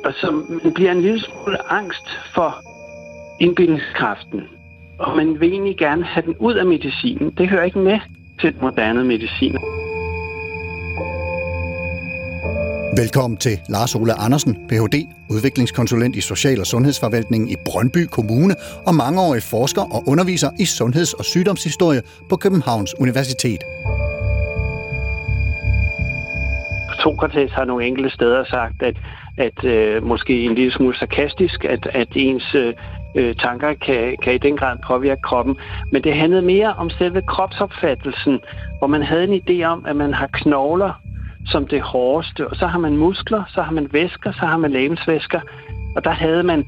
[0.05, 0.31] Og så
[0.63, 2.70] man bliver en lille smule angst for
[3.41, 4.41] indbildningskraften.
[4.99, 7.33] og man vil egentlig gerne have den ud af medicinen.
[7.37, 7.99] Det hører ikke med
[8.41, 9.57] til moderne medicin.
[12.97, 14.95] Velkommen til Lars Ole Andersen, Ph.D.,
[15.29, 18.55] udviklingskonsulent i Social- og Sundhedsforvaltningen i Brøndby Kommune
[18.87, 23.61] og mangeårig forsker og underviser i sundheds- og sygdomshistorie på Københavns Universitet.
[26.99, 28.97] Sokrates har nogle enkelte steder sagt, at,
[29.37, 32.73] at øh, måske en lille smule sarkastisk, at, at ens øh,
[33.15, 35.57] øh, tanker kan, kan i den grad påvirke kroppen.
[35.91, 38.39] Men det handlede mere om selve kropsopfattelsen,
[38.77, 41.01] hvor man havde en idé om, at man har knogler
[41.45, 44.71] som det hårdeste, og så har man muskler, så har man væsker, så har man
[44.71, 45.39] lægemsvæsker,
[45.95, 46.65] og der havde man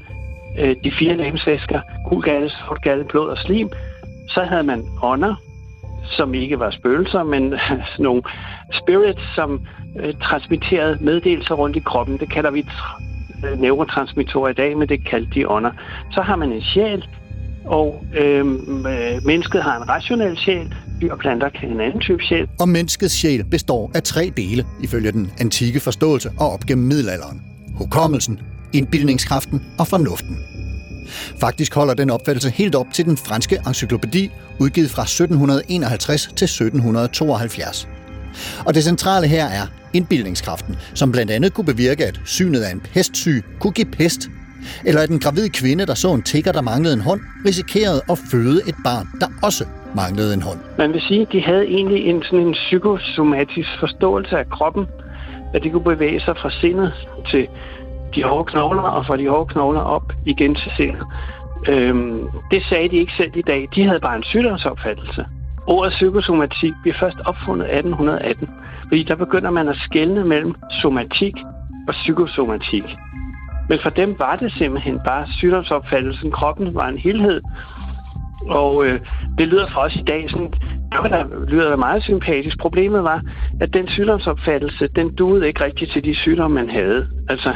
[0.58, 3.70] øh, de fire lægemsvæsker, sort sortgalle, blod og slim.
[4.28, 5.34] Så havde man ånder,
[6.04, 7.54] som ikke var spøgelser, men
[7.98, 8.22] nogle
[8.72, 9.60] spirits, som
[10.00, 12.18] øh, transmitterede meddelelser rundt i kroppen.
[12.18, 13.13] Det kalder vi tr-
[13.58, 15.70] neurotransmittorer i dag, men det kaldte de ånder.
[16.12, 17.08] Så har man en sjæl,
[17.64, 22.22] og øhm, øh, mennesket har en rationel sjæl, dyr og planter kan en anden type
[22.22, 22.48] sjæl.
[22.60, 27.42] Og menneskets sjæl består af tre dele, ifølge den antikke forståelse og op gennem middelalderen.
[27.74, 28.40] Hukommelsen,
[28.72, 30.38] indbildningskraften og fornuften.
[31.40, 37.88] Faktisk holder den opfattelse helt op til den franske encyklopædi, udgivet fra 1751 til 1772.
[38.66, 42.80] Og det centrale her er indbildningskraften, som blandt andet kunne bevirke, at synet af en
[42.80, 44.30] pestsyg kunne give pest,
[44.84, 48.18] eller at en gravid kvinde, der så en tigger, der manglede en hånd, risikerede at
[48.30, 50.58] føde et barn, der også manglede en hånd.
[50.78, 54.86] Man vil sige, at de havde egentlig en, sådan en psykosomatisk forståelse af kroppen,
[55.54, 56.92] at de kunne bevæge sig fra sindet
[57.30, 57.46] til
[58.14, 61.02] de hårde knogler, og fra de hårde knogler op igen til sindet.
[61.68, 63.68] Øhm, det sagde de ikke selv i dag.
[63.74, 65.24] De havde bare en sygdomsopfattelse.
[65.66, 68.48] Ordet psykosomatik bliver først opfundet 1818,
[68.88, 71.34] fordi der begynder man at skelne mellem somatik
[71.88, 72.84] og psykosomatik.
[73.68, 76.30] Men for dem var det simpelthen bare sygdomsopfattelsen.
[76.30, 77.40] Kroppen var en helhed.
[78.46, 79.00] Og øh,
[79.38, 80.50] det lyder for os i dag sådan,
[81.02, 82.58] det der lyder da meget sympatisk.
[82.58, 83.22] Problemet var,
[83.60, 87.08] at den sygdomsopfattelse, den duede ikke rigtigt til de sygdomme, man havde.
[87.28, 87.54] Altså,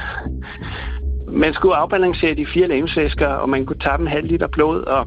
[1.28, 5.06] man skulle afbalancere de fire lemsvæsker, og man kunne tabe en halv liter blod, og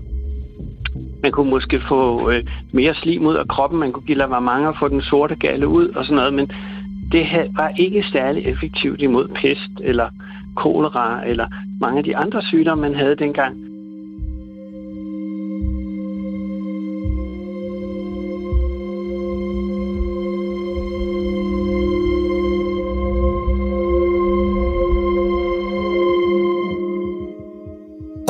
[1.24, 4.76] man kunne måske få øh, mere slim ud af kroppen, man kunne give lavamang og
[4.80, 6.52] få den sorte galle ud og sådan noget, men
[7.12, 7.26] det
[7.58, 10.10] var ikke særlig effektivt imod pest eller
[10.56, 11.48] kolera eller
[11.82, 13.71] mange af de andre sygdomme, man havde dengang.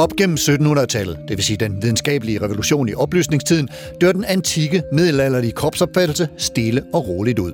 [0.01, 3.69] Op gennem 1700-tallet, det vil sige den videnskabelige revolution i oplysningstiden,
[4.01, 7.51] dør den antikke middelalderlige kropsopfattelse stille og roligt ud.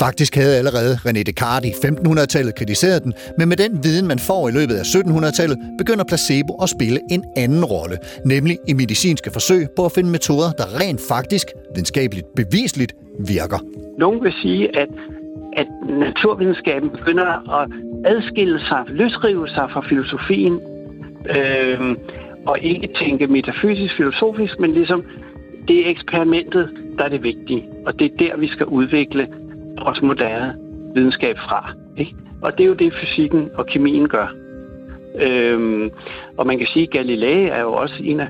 [0.00, 4.48] Faktisk havde allerede René Descartes i 1500-tallet kritiseret den, men med den viden, man får
[4.48, 9.66] i løbet af 1700-tallet, begynder placebo at spille en anden rolle, nemlig i medicinske forsøg
[9.76, 12.92] på at finde metoder, der rent faktisk, videnskabeligt bevisligt,
[13.26, 13.58] virker.
[13.98, 14.88] Nogle vil sige, at,
[15.56, 17.68] at naturvidenskaben begynder at
[18.04, 20.60] adskille sig, løsrive sig fra filosofien,
[21.36, 21.96] øh,
[22.46, 25.04] og ikke tænke metafysisk, filosofisk, men ligesom
[25.68, 27.68] det er eksperimentet, der er det vigtige.
[27.86, 29.28] Og det er der, vi skal udvikle
[29.84, 30.54] vores moderne
[30.94, 31.72] videnskab fra.
[31.96, 32.14] Ikke?
[32.42, 34.34] Og det er jo det, fysikken og kemien gør.
[35.20, 35.90] Øhm,
[36.36, 38.28] og man kan sige, at Galilei er jo også en af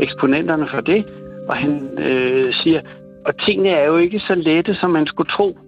[0.00, 1.04] eksponenterne for det.
[1.48, 2.80] Og han øh, siger,
[3.26, 5.58] og tingene er jo ikke så lette, som man skulle tro.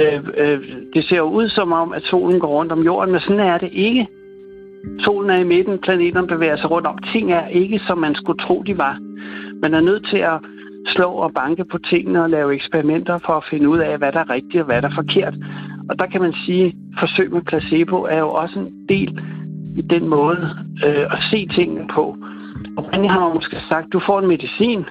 [0.00, 0.60] Øh, øh,
[0.94, 3.58] det ser jo ud som om, at solen går rundt om jorden, men sådan er
[3.58, 4.06] det ikke.
[5.00, 6.98] Solen er i midten, planeterne bevæger sig rundt om.
[7.12, 8.98] Ting er ikke, som man skulle tro, de var.
[9.62, 10.38] Man er nødt til at
[10.86, 14.20] slå og banke på tingene og lave eksperimenter for at finde ud af, hvad der
[14.20, 15.34] er rigtigt og hvad der er forkert.
[15.90, 19.20] Og der kan man sige, at forsøg med placebo er jo også en del
[19.76, 22.16] i den måde øh, at se tingene på.
[22.76, 24.84] Og man har man måske sagt, du får en medicin,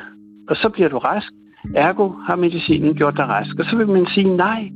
[0.50, 1.32] og så bliver du rask.
[1.76, 3.60] Ergo har medicinen gjort dig rask.
[3.60, 4.70] Og så vil man sige, nej,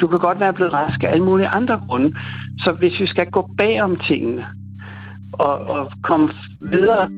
[0.00, 2.14] du kan godt være blevet rask af alle mulige andre grunde.
[2.58, 4.46] Så hvis vi skal gå bag om tingene
[5.32, 6.30] og, og komme
[6.60, 7.10] videre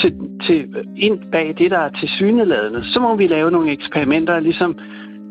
[0.00, 0.14] til,
[0.46, 4.78] til, ind bag det, der er til syneladende, så må vi lave nogle eksperimenter, ligesom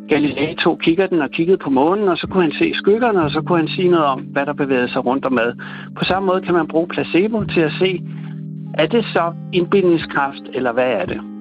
[0.10, 3.42] Galilei tog kikkerten og kiggede på månen, og så kunne han se skyggerne, og så
[3.42, 5.54] kunne han sige noget om, hvad der bevægede sig rundt om mad.
[5.98, 8.02] På samme måde kan man bruge placebo til at se,
[8.74, 11.35] er det så indbindningskraft, eller hvad er det?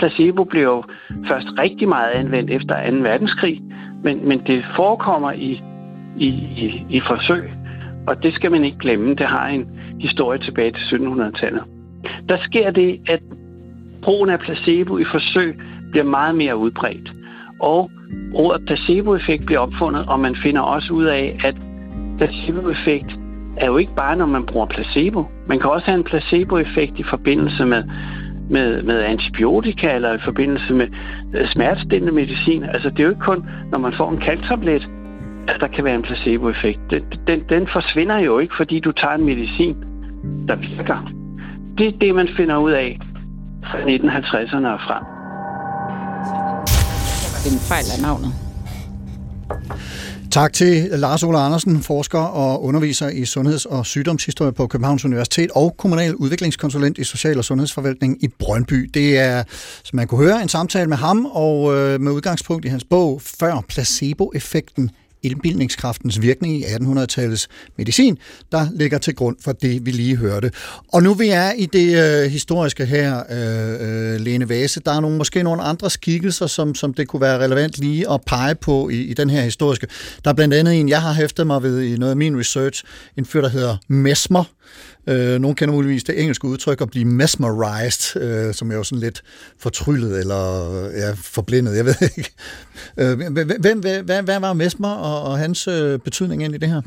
[0.00, 0.82] Placebo blev jo
[1.28, 2.96] først rigtig meget anvendt efter 2.
[2.96, 3.62] verdenskrig,
[4.04, 5.62] men, men det forekommer i,
[6.16, 6.28] i,
[6.64, 7.50] i, i forsøg,
[8.06, 9.14] og det skal man ikke glemme.
[9.14, 9.68] Det har en
[10.00, 11.62] historie tilbage til 1700-tallet.
[12.28, 13.20] Der sker det, at
[14.02, 15.58] brugen af placebo i forsøg
[15.90, 17.12] bliver meget mere udbredt.
[17.60, 17.90] Og
[18.34, 21.56] ordet placeboeffekt bliver opfundet, og man finder også ud af, at
[22.18, 23.16] placeboeffekt
[23.56, 25.24] er jo ikke bare, når man bruger placebo.
[25.46, 27.82] Man kan også have en placeboeffekt i forbindelse med,
[28.50, 30.88] med, med antibiotika eller i forbindelse med
[31.52, 32.64] smertestillende medicin.
[32.64, 34.88] Altså, det er jo ikke kun, når man får en kalktablet,
[35.48, 36.80] at der kan være en placeboeffekt.
[36.90, 39.76] Den, den, den forsvinder jo ikke, fordi du tager en medicin,
[40.48, 41.12] der virker.
[41.78, 43.00] Det er det, man finder ud af
[43.64, 45.04] fra 1950'erne og frem.
[47.42, 48.49] Det er en fejl af navnet.
[50.30, 55.50] Tak til Lars Ola Andersen, forsker og underviser i sundheds- og sygdomshistorie på Københavns Universitet
[55.54, 58.90] og kommunal udviklingskonsulent i Social- og Sundhedsforvaltning i Brøndby.
[58.94, 59.44] Det er,
[59.84, 63.22] som man kunne høre, en samtale med ham og øh, med udgangspunkt i hans bog
[63.22, 64.90] Før placeboeffekten
[65.22, 67.46] indbildningskraftens virkning i 1800-tallets
[67.78, 68.18] medicin,
[68.52, 70.50] der ligger til grund for det, vi lige hørte.
[70.92, 75.00] Og nu vi er i det øh, historiske her, øh, øh, Lene Vase, der er
[75.00, 78.88] nogle, måske nogle andre skikkelser, som, som det kunne være relevant lige at pege på
[78.88, 79.86] i, i den her historiske.
[80.24, 82.84] Der er blandt andet en, jeg har hæftet mig ved i noget af min research,
[83.16, 84.44] en fyr, der hedder Mesmer,
[85.06, 89.00] Øh, nogle kender muligvis det engelske udtryk at blive mesmerized, øh, som er jo sådan
[89.00, 89.22] lidt
[89.58, 92.30] fortryllet eller ja, forblindet, jeg ved ikke.
[92.96, 93.18] Øh,
[93.58, 96.82] hvem, hvad, hvad, hvad var Mesmer og, og hans øh, betydning ind i det her?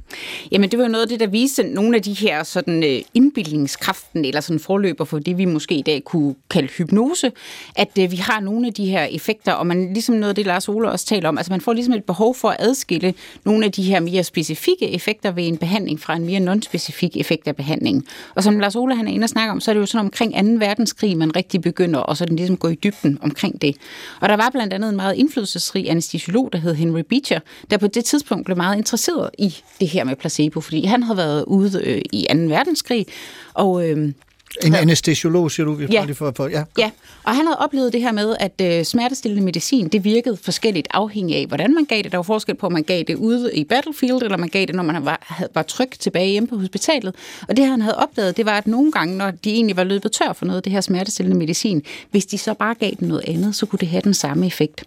[0.52, 3.02] Jamen, det var jo noget af det, der viste nogle af de her sådan øh,
[3.14, 7.32] indbildningskraften, eller sådan forløber for det, vi måske i dag kunne kalde hypnose,
[7.76, 10.46] at øh, vi har nogle af de her effekter, og man ligesom noget af det,
[10.46, 13.14] Lars Ole også taler om, altså man får ligesom et behov for at adskille
[13.46, 17.48] nogle af de her mere specifikke effekter ved en behandling fra en mere non-specifik effekt
[17.48, 18.03] af behandlingen.
[18.36, 20.06] Og som Lars Ole han er inde og snakker om, så er det jo sådan
[20.06, 20.66] omkring 2.
[20.66, 23.76] verdenskrig, man rigtig begynder, og så den ligesom går i dybden omkring det.
[24.20, 27.40] Og der var blandt andet en meget indflydelsesrig anestesiolog, der hed Henry Beecher,
[27.70, 31.18] der på det tidspunkt blev meget interesseret i det her med placebo, fordi han havde
[31.18, 32.38] været ude øh, i 2.
[32.38, 33.06] verdenskrig,
[33.54, 34.14] og øh,
[34.62, 35.74] en anestesiolog, siger du?
[35.74, 36.06] Vi ja.
[36.06, 36.64] Lige for, for, ja.
[36.78, 36.92] ja,
[37.24, 41.36] og han havde oplevet det her med, at øh, smertestillende medicin, det virkede forskelligt afhængig
[41.36, 42.12] af, hvordan man gav det.
[42.12, 44.76] Der var forskel på, om man gav det ude i battlefield, eller man gav det,
[44.76, 47.16] når man var, var tryg tilbage hjemme på hospitalet.
[47.48, 50.12] Og det, han havde opdaget, det var, at nogle gange, når de egentlig var løbet
[50.12, 53.24] tør for noget af det her smertestillende medicin, hvis de så bare gav dem noget
[53.28, 54.84] andet, så kunne det have den samme effekt.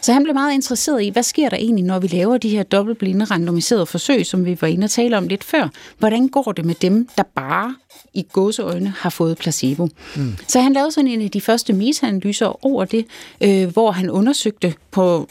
[0.00, 2.62] Så han blev meget interesseret i, hvad sker der egentlig, når vi laver de her
[2.62, 5.68] dobbeltblinde randomiserede forsøg, som vi var inde og tale om lidt før.
[5.98, 7.74] Hvordan går det med dem, der bare
[8.14, 9.88] i gåseøjne har fået placebo.
[10.16, 10.36] Mm.
[10.48, 13.06] Så han lavede sådan en af de første meta-analyser over det,
[13.40, 15.28] øh, hvor han undersøgte på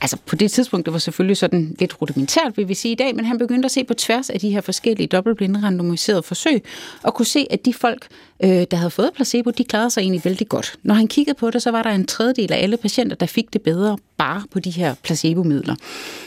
[0.00, 3.16] altså på det tidspunkt, det var selvfølgelig sådan lidt rudimentært, vil vi sige i dag,
[3.16, 6.62] men han begyndte at se på tværs af de her forskellige dobbeltblinde randomiserede forsøg,
[7.02, 8.06] og kunne se, at de folk,
[8.44, 10.76] øh, der havde fået placebo, de klarede sig egentlig vældig godt.
[10.82, 13.52] Når han kiggede på det, så var der en tredjedel af alle patienter, der fik
[13.52, 15.74] det bedre bare på de her placebomidler.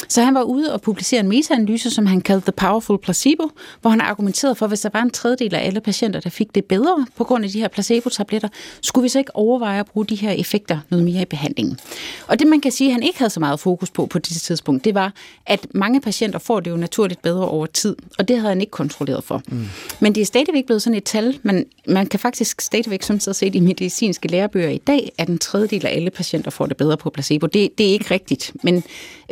[0.07, 3.51] Så han var ude og publicere en meta-analyse, som han kaldte The Powerful Placebo,
[3.81, 6.55] hvor han argumenterede for, at hvis der var en tredjedel af alle patienter, der fik
[6.55, 8.49] det bedre på grund af de her placebo-tabletter,
[8.81, 11.79] skulle vi så ikke overveje at bruge de her effekter noget mere i behandlingen.
[12.27, 14.41] Og det man kan sige, at han ikke havde så meget fokus på på det
[14.41, 15.13] tidspunkt, det var,
[15.45, 18.71] at mange patienter får det jo naturligt bedre over tid, og det havde han ikke
[18.71, 19.41] kontrolleret for.
[19.47, 19.65] Mm.
[19.99, 23.33] Men det er stadigvæk blevet sådan et tal, man, man kan faktisk stadigvæk som så
[23.33, 26.97] se i medicinske lærebøger i dag, at en tredjedel af alle patienter får det bedre
[26.97, 27.47] på placebo.
[27.47, 28.83] Det, det er ikke rigtigt, men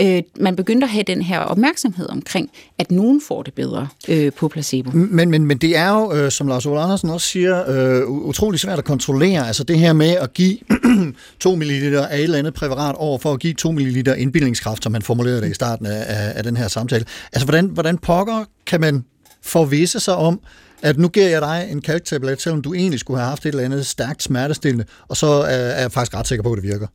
[0.01, 4.31] øh, man begynder at have den her opmærksomhed omkring, at nogen får det bedre øh,
[4.33, 4.91] på placebo.
[4.91, 8.59] Men, men, men det er jo, øh, som Lars Ole Andersen også siger, øh, utrolig
[8.59, 9.47] svært at kontrollere.
[9.47, 10.57] Altså det her med at give
[11.39, 14.91] 2 ml af et eller andet præparat over for at give 2 ml indbildningskraft, som
[14.91, 17.05] man formulerede det i starten af, af, af den her samtale.
[17.33, 19.03] Altså hvordan, hvordan pokker kan man
[19.41, 20.39] forvisse sig om,
[20.81, 23.63] at nu giver jeg dig en kalktablet, selvom du egentlig skulle have haft et eller
[23.63, 26.87] andet stærkt smertestillende, og så er, er jeg faktisk ret sikker på, at det virker.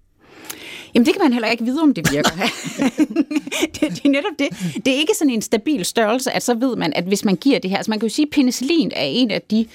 [0.94, 2.30] Jamen det kan man heller ikke vide, om det virker.
[3.74, 4.48] det, det er netop det.
[4.84, 7.58] Det er ikke sådan en stabil størrelse, at så ved man, at hvis man giver
[7.58, 7.76] det her...
[7.76, 9.66] Altså man kan jo sige, at penicillin er en af de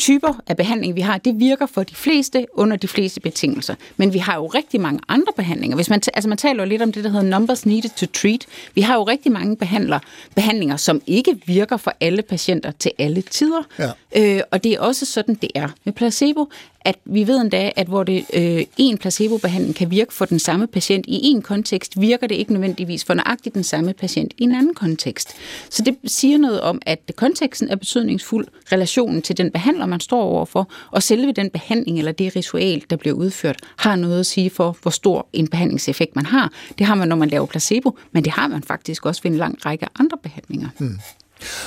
[0.00, 1.18] typer af behandling, vi har.
[1.18, 3.74] Det virker for de fleste under de fleste betingelser.
[3.96, 5.76] Men vi har jo rigtig mange andre behandlinger.
[5.76, 8.46] Hvis man, altså man taler jo lidt om det, der hedder numbers needed to treat.
[8.74, 9.98] Vi har jo rigtig mange behandler,
[10.34, 13.62] behandlinger, som ikke virker for alle patienter til alle tider.
[13.78, 13.90] Ja.
[14.16, 16.48] Øh, og det er også sådan, det er med placebo
[16.84, 20.66] at vi ved endda, at hvor det øh, en placebobehandling kan virke for den samme
[20.66, 24.54] patient i en kontekst, virker det ikke nødvendigvis for nøjagtigt den samme patient i en
[24.54, 25.34] anden kontekst.
[25.70, 30.22] Så det siger noget om, at konteksten er betydningsfuld, relationen til den behandler, man står
[30.22, 34.50] overfor, og selve den behandling eller det ritual, der bliver udført, har noget at sige
[34.50, 36.52] for, hvor stor en behandlingseffekt man har.
[36.78, 39.36] Det har man, når man laver placebo, men det har man faktisk også ved en
[39.36, 40.68] lang række andre behandlinger.
[40.78, 40.98] Hmm.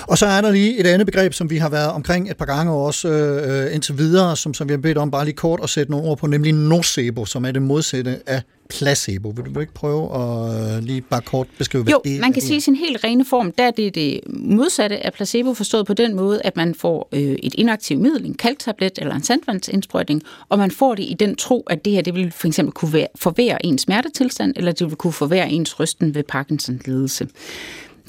[0.01, 2.45] Og så er der lige et andet begreb, som vi har været omkring et par
[2.45, 5.69] gange også øh, indtil videre, som, som vi har bedt om bare lige kort at
[5.69, 9.29] sætte nogle ord på, nemlig nocebo, som er det modsatte af placebo.
[9.29, 12.41] Vil du ikke prøve at øh, lige bare kort beskrive, hvad jo, det man kan
[12.41, 16.15] sige sin helt rene form, der er det det modsatte af placebo, forstået på den
[16.15, 20.71] måde, at man får øh, et inaktivt middel, en kalktablet eller en sandvandsindsprøjtning, og man
[20.71, 23.65] får det i den tro, at det her det vil for eksempel kunne være, forværre
[23.65, 27.27] ens smertetilstand, eller det vil kunne forværre ens rysten ved Parkinson-lidelse.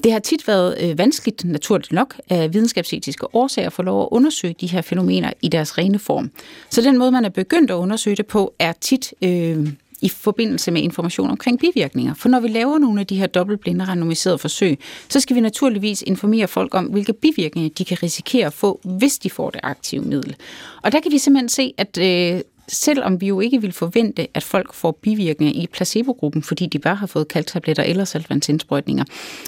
[0.05, 4.55] Det har tit været øh, vanskeligt, naturligt nok, af videnskabsetiske årsager for lov at undersøge
[4.61, 6.31] de her fænomener i deres rene form.
[6.69, 9.67] Så den måde, man er begyndt at undersøge det på, er tit øh,
[10.01, 12.13] i forbindelse med information omkring bivirkninger.
[12.13, 14.79] For når vi laver nogle af de her dobbeltblinde randomiserede forsøg,
[15.09, 19.17] så skal vi naturligvis informere folk om, hvilke bivirkninger de kan risikere at få, hvis
[19.17, 20.35] de får det aktive middel.
[20.81, 24.43] Og der kan vi simpelthen se, at øh, selvom vi jo ikke vil forvente, at
[24.43, 29.03] folk får bivirkninger i placebogruppen, fordi de bare har fået kalktabletter eller saltvandsindsprøjtninger,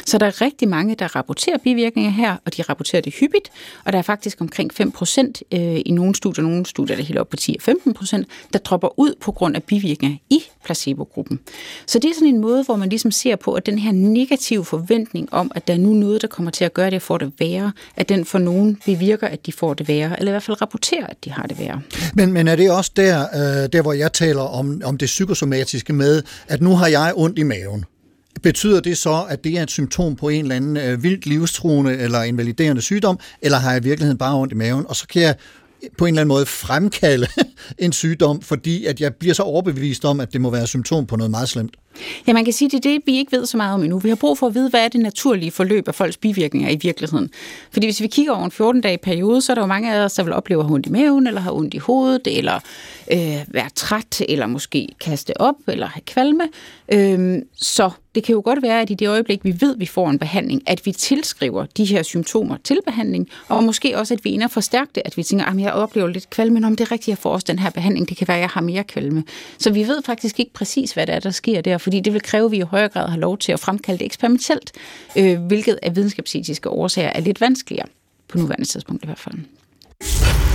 [0.06, 3.50] så der er rigtig mange, der rapporterer bivirkninger her, og de rapporterer det hyppigt,
[3.86, 7.08] og der er faktisk omkring 5 procent øh, i nogle studier, nogle studier der er
[7.08, 11.40] helt op på 10-15 procent, der dropper ud på grund af bivirkninger i placebogruppen.
[11.86, 14.66] Så det er sådan en måde, hvor man ligesom ser på, at den her negative
[14.66, 17.34] forventning om, at der er nu noget, der kommer til at gøre det, får det
[17.40, 20.62] værre, at den for nogen bevirker, at de får det værre, eller i hvert fald
[20.62, 21.82] rapporterer, at de har det værre.
[22.14, 23.22] Men, men er det også der,
[23.64, 27.40] øh, der hvor jeg taler om, om det psykosomatiske med, at nu har jeg ondt
[27.40, 27.86] i maven?
[28.44, 31.98] Betyder det så, at det er et symptom på en eller anden øh, vildt livstruende
[31.98, 35.22] eller invaliderende sygdom, eller har jeg i virkeligheden bare ondt i maven, og så kan
[35.22, 35.36] jeg
[35.98, 37.28] på en eller anden måde fremkalde
[37.86, 41.06] en sygdom, fordi at jeg bliver så overbevist om, at det må være et symptom
[41.06, 41.76] på noget meget slemt.
[42.28, 44.00] Ja, man kan sige, at det er det, vi ikke ved så meget om endnu.
[44.00, 46.78] Vi har brug for at vide, hvad er det naturlige forløb af folks bivirkninger i
[46.82, 47.30] virkeligheden.
[47.72, 50.14] Fordi hvis vi kigger over en 14-dage periode, så er der jo mange af os,
[50.14, 52.60] der vil opleve at have ondt i maven, eller have ondt i hovedet, eller
[53.12, 56.44] øh, være træt, eller måske kaste op, eller have kvalme.
[56.92, 59.86] Øh, så det kan jo godt være, at i det øjeblik, vi ved, at vi
[59.86, 64.26] får en behandling, at vi tilskriver de her symptomer til behandling, og måske også, at
[64.26, 66.86] vi ender forstærke det, at vi tænker, at jeg oplever lidt kvalme, men om det
[66.86, 68.62] er rigtigt, at jeg får også den her behandling, det kan være, at jeg har
[68.62, 69.24] mere kvalme.
[69.58, 72.22] Så vi ved faktisk ikke præcis, hvad det er, der sker der, fordi det vil
[72.22, 74.72] kræve, at vi i højere grad har lov til at fremkalde det eksperimentelt,
[75.18, 77.88] øh, hvilket af videnskabsetiske årsager er lidt vanskeligere,
[78.28, 80.47] på nuværende tidspunkt i hvert fald.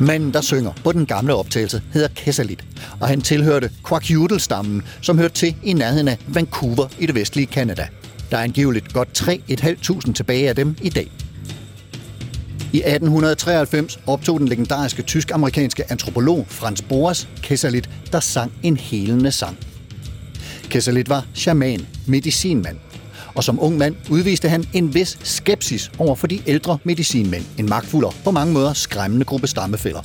[0.00, 2.64] Manden, der synger på den gamle optagelse, hedder Kesselit,
[3.00, 7.88] og han tilhørte Kwakiutl-stammen, som hørte til i nærheden af Vancouver i det vestlige Kanada.
[8.30, 11.10] Der er angiveligt godt 3.500 tilbage af dem i dag.
[12.72, 19.58] I 1893 optog den legendariske tysk-amerikanske antropolog Franz Boas Kesselit, der sang en helende sang.
[20.70, 22.76] Kesselit var shaman, medicinmand,
[23.38, 27.68] og som ung mand udviste han en vis skepsis over for de ældre medicinmænd, en
[27.68, 30.00] magtfuld og på mange måder skræmmende gruppe stammefælder.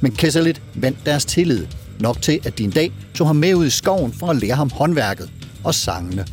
[0.00, 1.66] Men Kesselit vandt deres tillid,
[2.00, 4.54] nok til at de en dag tog ham med ud i skoven for at lære
[4.54, 5.30] ham håndværket
[5.64, 6.26] og sangene.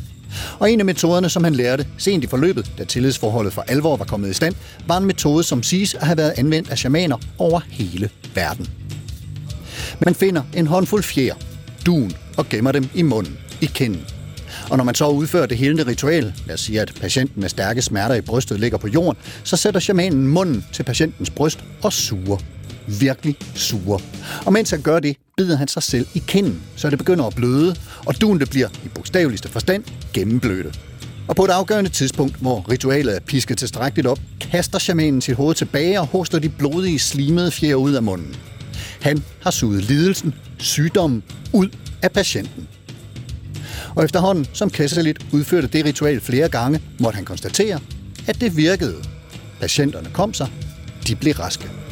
[0.58, 4.04] Og en af metoderne, som han lærte sent i forløbet, da tillidsforholdet for alvor var
[4.04, 4.54] kommet i stand,
[4.86, 8.68] var en metode, som siges at have været anvendt af shamaner over hele verden.
[10.00, 11.34] Man finder en håndfuld fjer,
[11.86, 14.15] dun og gemmer dem i munden, i kinden.
[14.70, 17.82] Og når man så udfører det helende ritual, lad os sige, at patienten med stærke
[17.82, 22.38] smerter i brystet ligger på jorden, så sætter shamanen munden til patientens bryst og suger.
[23.00, 23.98] Virkelig suger.
[24.46, 27.34] Og mens han gør det, bider han sig selv i kinden, så det begynder at
[27.34, 30.80] bløde, og duen det bliver i bogstaveligste forstand gennemblødt.
[31.28, 35.54] Og på et afgørende tidspunkt, hvor ritualet er pisket tilstrækkeligt op, kaster shamanen sit hoved
[35.54, 38.36] tilbage og hoster de blodige, slimede fjer ud af munden.
[39.00, 41.68] Han har suget lidelsen, sygdommen, ud
[42.02, 42.68] af patienten.
[43.94, 47.80] Og efterhånden, som Kesselit udførte det ritual flere gange, måtte han konstatere,
[48.26, 48.96] at det virkede.
[49.60, 50.48] Patienterne kom sig,
[51.06, 51.85] de blev raske.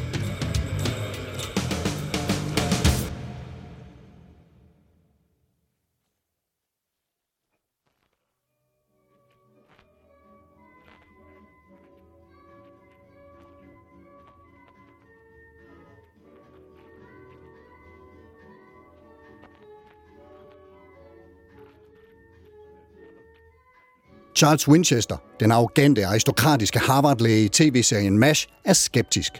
[24.45, 29.32] Charles Winchester, den arrogante aristokratiske Harvard-læge i tv-serien MASH, er skeptisk.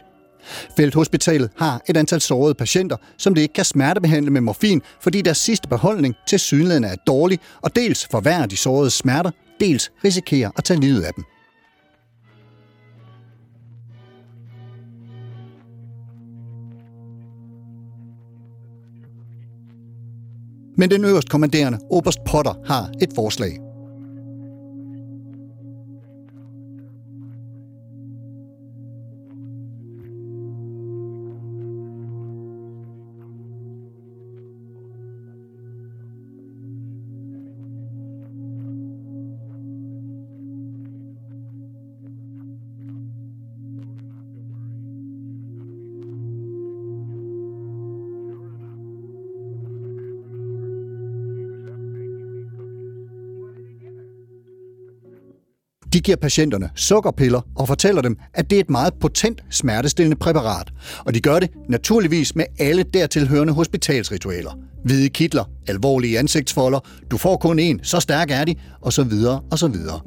[0.77, 5.37] Felthospitalet har et antal sårede patienter, som det ikke kan smertebehandle med morfin, fordi deres
[5.37, 10.63] sidste beholdning til synligheden er dårlig, og dels forværrer de sårede smerter, dels risikerer at
[10.63, 11.23] tage livet af dem.
[20.77, 23.74] Men den øverst kommanderende Oberst Potter har et forslag.
[55.95, 60.71] De giver patienterne sukkerpiller og fortæller dem, at det er et meget potent smertestillende præparat.
[61.05, 64.59] Og de gør det naturligvis med alle dertilhørende hospitalsritualer.
[64.83, 66.79] Hvide kitler, alvorlige ansigtsfolder,
[67.11, 69.99] du får kun en, så stærk er de, og så videre og så videre.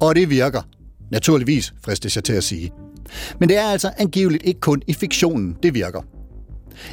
[0.00, 0.62] Og det virker.
[1.10, 2.70] Naturligvis, fristes jeg til at sige.
[3.40, 6.00] Men det er altså angiveligt ikke kun i fiktionen, det virker.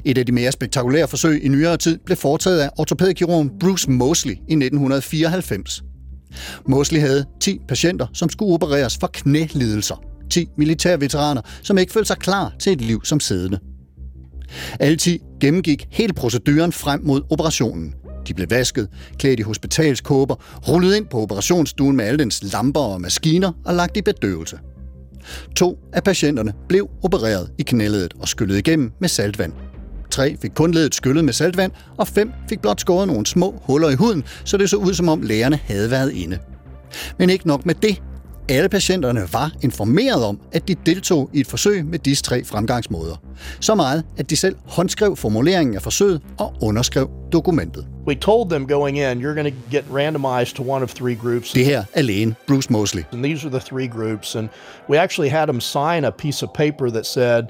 [0.05, 4.33] Et af de mere spektakulære forsøg i nyere tid blev foretaget af ortopædkirurgen Bruce Mosley
[4.33, 5.83] i 1994.
[6.67, 10.03] Mosley havde 10 patienter, som skulle opereres for knælidelser.
[10.29, 13.59] 10 militærveteraner, som ikke følte sig klar til et liv som siddende.
[14.79, 17.93] Alle 10 gennemgik hele proceduren frem mod operationen.
[18.27, 20.35] De blev vasket, klædt i hospitalskåber,
[20.69, 24.59] rullet ind på operationsstuen med alle dens lamper og maskiner og lagt i bedøvelse.
[25.55, 29.53] To af patienterne blev opereret i knæledet og skyllet igennem med saltvand.
[30.15, 33.89] Tre fik kun ledet skyllet med saltvand, og fem fik blot skåret nogle små huller
[33.89, 36.37] i huden, så det så ud som om lægerne havde været inde.
[37.19, 38.01] Men ikke nok med det.
[38.49, 43.15] Alle patienterne var informeret om, at de deltog i et forsøg med disse tre fremgangsmåder.
[43.59, 47.87] Så meget, at de selv håndskrev formuleringen af forsøget og underskrev dokumentet.
[48.07, 51.51] We told them going in, you're going to get randomized to one of three groups.
[51.51, 53.03] Det her er lægen Bruce Mosley.
[53.11, 54.35] And these are the three groups.
[54.35, 54.49] And
[54.89, 57.43] we actually had them sign a piece of paper that said,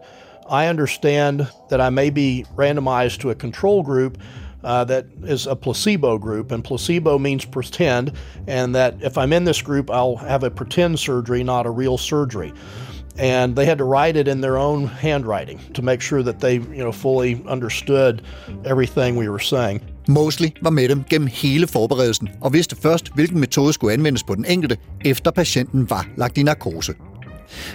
[0.49, 4.17] I understand that I may be randomized to a control group
[4.63, 8.11] uh, that is a placebo group, and placebo means pretend,
[8.47, 11.97] and that if I'm in this group, I'll have a pretend surgery, not a real
[11.97, 12.53] surgery.
[13.17, 16.55] And they had to write it in their own handwriting to make sure that they,
[16.55, 18.21] you know, fully understood
[18.65, 19.81] everything we were saying.
[20.07, 24.35] Mosley var med dem gennem hele forberedelsen og vidste først, hvilken metode skulle anvendes på
[24.35, 26.93] den enkelte, efter patienten var lagt i narkose.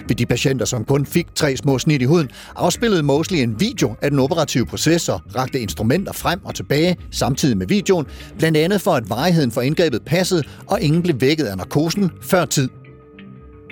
[0.07, 3.95] Ved de patienter, som kun fik tre små snit i huden, afspillede Mosley en video
[4.01, 8.05] af den operative proces og rakte instrumenter frem og tilbage samtidig med videoen,
[8.37, 12.45] blandt andet for at varigheden for indgrebet passede, og ingen blev vækket af narkosen før
[12.45, 12.69] tid.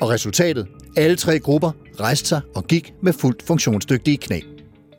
[0.02, 0.68] Og resultatet?
[0.98, 4.40] Alle tre grupper rejste sig og gik med fuldt funktionsdygtige knæ.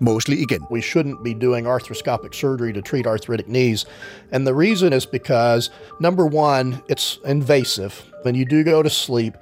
[0.00, 0.62] Mosley igen.
[0.70, 3.86] We shouldn't be doing arthroscopic surgery to treat arthritic knees.
[4.32, 5.70] And the reason is because,
[6.00, 7.92] number one, it's invasive.
[8.24, 9.34] When you do go to sleep,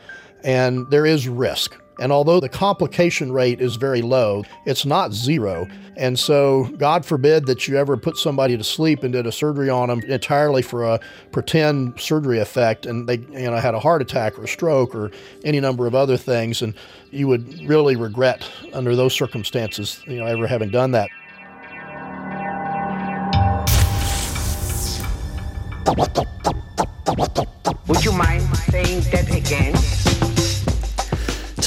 [0.44, 1.76] and there is risk.
[2.00, 5.66] And although the complication rate is very low, it's not zero.
[5.96, 9.68] And so, God forbid that you ever put somebody to sleep and did a surgery
[9.68, 11.00] on them entirely for a
[11.32, 15.10] pretend surgery effect, and they you know had a heart attack or a stroke or
[15.44, 16.74] any number of other things, and
[17.10, 21.08] you would really regret under those circumstances, you know, ever having done that.
[27.88, 29.97] Would you mind saying that again?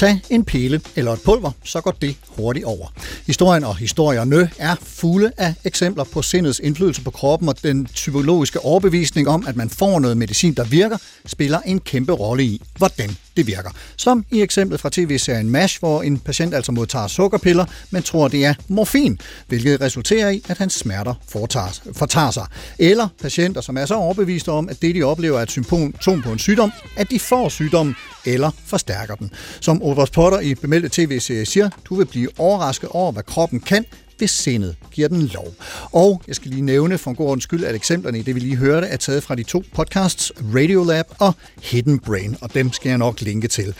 [0.02, 2.86] Tag en pille eller et pulver, så går det hurtigt over.
[3.26, 8.60] Historien og historierne er fulde af eksempler på sindets indflydelse på kroppen, og den psykologiske
[8.60, 10.96] overbevisning om, at man får noget medicin, der virker,
[11.26, 13.70] spiller en kæmpe rolle i, hvordan det virker.
[13.96, 18.44] Som i eksemplet fra tv-serien MASH, hvor en patient altså modtager sukkerpiller, men tror, det
[18.44, 22.46] er morfin, hvilket resulterer i, at hans smerter fortager, fortager sig.
[22.78, 26.32] Eller patienter, som er så overbeviste om, at det, de oplever, er et symptom på
[26.32, 27.94] en sygdom, at de får sygdommen
[28.26, 29.30] eller forstærker den.
[29.60, 33.84] Som Oberst Potter i bemeldte tv-serie siger, du vil blive overrasket over, hvad kroppen kan,
[34.18, 35.54] hvis sindet giver den lov.
[35.92, 38.40] Og jeg skal lige nævne for en god ordens skyld, at eksemplerne i det, vi
[38.40, 42.88] lige hørte, er taget fra de to podcasts, Radiolab og Hidden Brain, og dem skal
[42.88, 43.74] jeg nok linke til.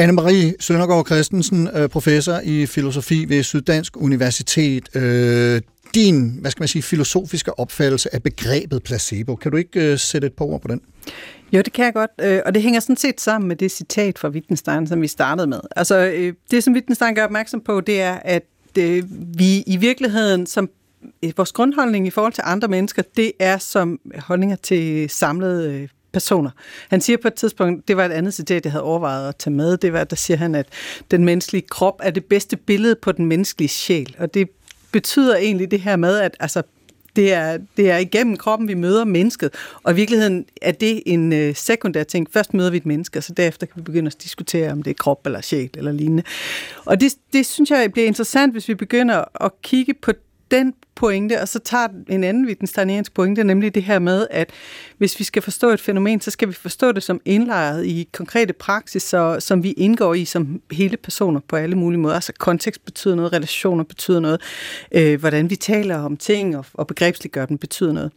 [0.00, 4.96] Anne-Marie Søndergaard Christensen, øh, professor i filosofi ved Syddansk Universitet.
[4.96, 5.60] Øh,
[5.94, 9.36] din, hvad skal man sige, filosofiske opfattelse af begrebet placebo.
[9.36, 10.80] Kan du ikke øh, sætte et par ord på den?
[11.52, 14.18] Jo, det kan jeg godt, øh, og det hænger sådan set sammen med det citat
[14.18, 15.60] fra Wittgenstein, som vi startede med.
[15.76, 18.42] Altså, øh, det som Wittgenstein gør opmærksom på, det er, at
[18.78, 19.04] øh,
[19.38, 20.70] vi i virkeligheden som
[21.24, 25.88] øh, vores grundholdning i forhold til andre mennesker, det er som holdninger til samlede øh,
[26.12, 26.50] personer.
[26.88, 29.54] Han siger på et tidspunkt, det var et andet citat, jeg havde overvejet at tage
[29.54, 30.66] med, det var, der siger han, at
[31.10, 34.50] den menneskelige krop er det bedste billede på den menneskelige sjæl, og det
[34.92, 36.62] betyder egentlig det her med, at altså,
[37.18, 41.32] det er, det er igennem kroppen, vi møder mennesket, og i virkeligheden er det en
[41.32, 42.26] øh, sekundær ting.
[42.32, 44.90] Først møder vi et menneske, og så derefter kan vi begynde at diskutere, om det
[44.90, 46.22] er krop eller sjæl eller lignende.
[46.84, 50.12] Og det, det synes jeg bliver interessant, hvis vi begynder at kigge på
[50.50, 54.50] den pointe, og så tager en anden Wittgensteiniansk pointe, nemlig det her med, at
[54.98, 58.52] hvis vi skal forstå et fænomen, så skal vi forstå det som indlejret i konkrete
[58.52, 62.14] praksis, så, som vi indgår i som hele personer på alle mulige måder.
[62.14, 64.40] Altså kontekst betyder noget, relationer betyder noget,
[64.92, 68.12] øh, hvordan vi taler om ting og, og begrebsliggør dem betyder noget.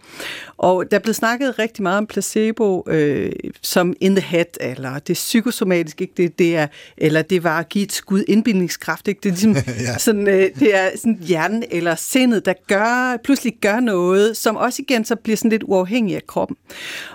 [0.57, 4.99] Og der er blevet snakket rigtig meget om placebo øh, som in the head, eller
[4.99, 6.13] det er psykosomatisk, ikke?
[6.17, 6.67] Det, det er,
[6.97, 9.07] eller det var at give et skud indbildningskraft.
[9.07, 9.19] Ikke?
[9.23, 9.55] Det er ligesom
[9.87, 9.97] ja.
[9.97, 14.81] sådan, øh, det er sådan hjernen eller sindet, der gør, pludselig gør noget, som også
[14.81, 16.57] igen så bliver sådan lidt uafhængig af kroppen.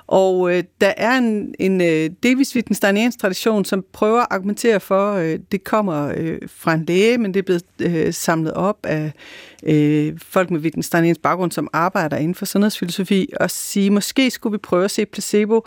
[0.07, 5.13] Og øh, der er en, en øh, delvis Wittgensteiniansk tradition, som prøver at argumentere for,
[5.13, 9.13] øh, det kommer øh, fra en læge, men det er blevet øh, samlet op af
[9.63, 14.59] øh, folk med Wittgensteiniansk baggrund, som arbejder inden for sundhedsfilosofi, og sige, måske skulle vi
[14.59, 15.67] prøve at se placebo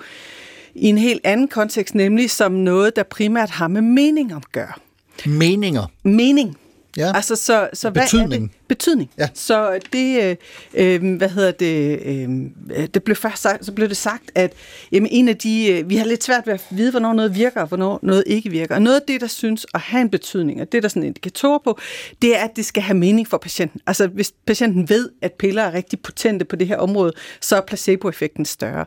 [0.76, 4.74] i en helt anden kontekst, nemlig som noget, der primært har med mening at gøre.
[5.26, 5.92] Meninger.
[6.04, 6.58] Mening.
[7.00, 7.12] Ja.
[7.16, 8.44] Altså, så, så hvad er Betydning.
[8.44, 8.52] det?
[8.68, 9.10] Betydning.
[9.18, 9.28] Ja.
[9.34, 10.36] Så det, øh,
[11.04, 12.30] øh, hvad hedder det, øh,
[12.94, 14.54] det blev først sagt, så blev det sagt, at
[14.92, 17.62] jamen, en af de, øh, vi har lidt svært ved at vide, hvornår noget virker,
[17.62, 18.76] og hvornår noget ikke virker.
[18.76, 21.04] Og noget af det, der synes at have en betydning, og det, der er sådan
[21.04, 21.80] en indikator på,
[22.22, 23.82] det er, at det skal have mening for patienten.
[23.88, 27.62] Altså, hvis patienten ved, at piller er rigtig potente på det her område, så er
[27.62, 28.86] placeboeffekten større.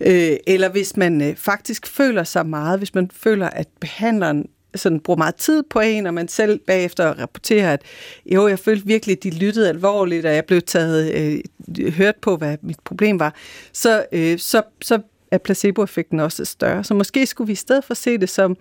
[0.00, 4.46] Øh, eller hvis man øh, faktisk føler sig meget, hvis man føler, at behandleren
[4.78, 7.82] sådan bruger meget tid på en, og man selv bagefter rapporterer, at
[8.26, 12.36] jo, jeg følte virkelig, at de lyttede alvorligt, og jeg blev taget, øh, hørt på,
[12.36, 13.34] hvad mit problem var,
[13.72, 15.00] så, øh, så, så
[15.30, 16.84] er placeboeffekten også større.
[16.84, 18.56] Så måske skulle vi i stedet for se det som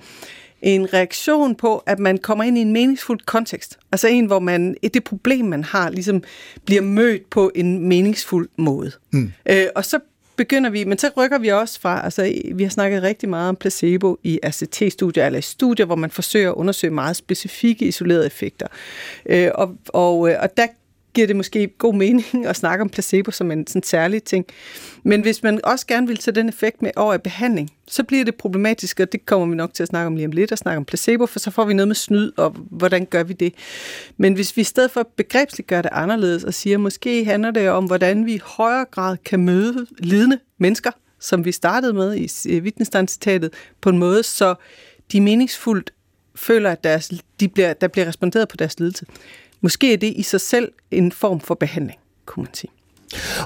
[0.61, 3.79] en reaktion på, at man kommer ind i en meningsfuld kontekst.
[3.91, 6.23] Altså en, hvor man, det problem, man har, ligesom
[6.65, 8.91] bliver mødt på en meningsfuld måde.
[9.11, 9.31] Mm.
[9.49, 9.99] Øh, og så
[10.37, 13.55] begynder vi, men så rykker vi også fra, altså vi har snakket rigtig meget om
[13.55, 18.67] placebo i ACT-studier, eller i studier, hvor man forsøger at undersøge meget specifikke isolerede effekter.
[19.25, 20.67] Øh, og, og, øh, og der
[21.17, 24.45] giver det måske god mening at snakke om placebo som en sådan særlig ting.
[25.03, 28.25] Men hvis man også gerne vil tage den effekt med over i behandling, så bliver
[28.25, 30.57] det problematisk, og det kommer vi nok til at snakke om lige om lidt, at
[30.57, 33.53] snakke om placebo, for så får vi noget med snyd, og hvordan gør vi det?
[34.17, 37.69] Men hvis vi i stedet for begrebsligt gør det anderledes, og siger, måske handler det
[37.69, 42.15] om, hvordan vi i højere grad kan møde lidende mennesker, som vi startede med
[42.45, 44.55] i Wittgenstein-citatet, på en måde, så
[45.11, 45.93] de meningsfuldt
[46.35, 49.05] føler, at deres, de bliver, der bliver responderet på deres lidelse.
[49.61, 52.71] Måske er det i sig selv en form for behandling, kunne man sige.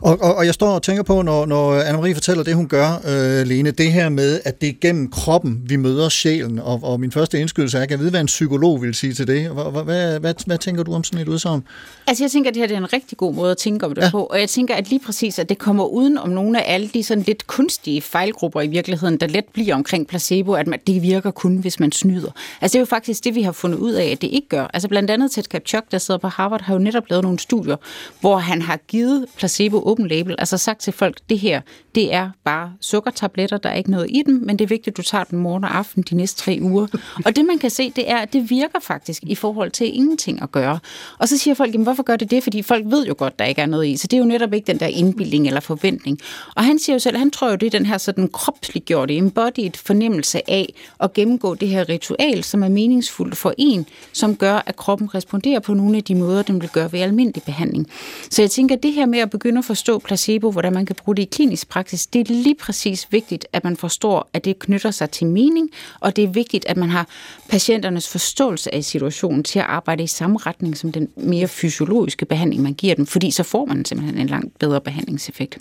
[0.01, 3.01] Og, og, og jeg står og tænker på, når, når Anne-Marie fortæller det, hun gør,
[3.07, 6.59] øh, Lene, det her med, at det er gennem kroppen, vi møder sjælen.
[6.59, 9.13] Og, og min første indskydelse er, at jeg kan vide, hvad en psykolog vil sige
[9.13, 9.49] til det.
[9.49, 11.63] Hvad, hvad, hvad, hvad tænker du om sådan et udsagn?
[12.07, 13.95] Altså jeg tænker, at det her det er en rigtig god måde at tænke om
[13.95, 14.09] det ja.
[14.11, 14.23] på.
[14.23, 17.03] Og jeg tænker, at lige præcis, at det kommer uden om nogle af alle de
[17.03, 21.31] sådan lidt kunstige fejlgrupper i virkeligheden, der let bliver omkring placebo, at man, det virker
[21.31, 22.31] kun, hvis man snyder.
[22.61, 24.67] Altså det er jo faktisk det, vi har fundet ud af, at det ikke gør.
[24.73, 27.75] Altså blandt andet Ted Kapchuk, der sidder på Harvard, har jo netop lavet nogle studier,
[28.19, 31.61] hvor han har givet placebo open label, altså sagt til folk, det her,
[31.95, 34.97] det er bare sukkertabletter, der er ikke noget i dem, men det er vigtigt, at
[34.97, 36.87] du tager den morgen og aften de næste tre uger.
[37.25, 40.41] Og det man kan se, det er, at det virker faktisk i forhold til ingenting
[40.41, 40.79] at gøre.
[41.17, 42.43] Og så siger folk, jamen hvorfor gør det det?
[42.43, 43.97] Fordi folk ved jo godt, der ikke er noget i.
[43.97, 46.19] Så det er jo netop ikke den der indbildning eller forventning.
[46.55, 49.71] Og han siger jo selv, han tror jo, det er den her sådan kropsliggjorte, embodied
[49.75, 54.75] fornemmelse af at gennemgå det her ritual, som er meningsfuldt for en, som gør, at
[54.75, 57.87] kroppen responderer på nogle af de måder, den vil gøre ved almindelig behandling.
[58.29, 60.95] Så jeg tænker, at det her med at begynde at forstå placebo, hvordan man kan
[60.95, 64.59] bruge det i klinisk praksis, det er lige præcis vigtigt, at man forstår, at det
[64.59, 65.69] knytter sig til mening,
[65.99, 67.07] og det er vigtigt, at man har
[67.49, 72.61] patienternes forståelse af situationen til at arbejde i samme retning som den mere fysiologiske behandling,
[72.61, 75.57] man giver dem, fordi så får man simpelthen en langt bedre behandlingseffekt.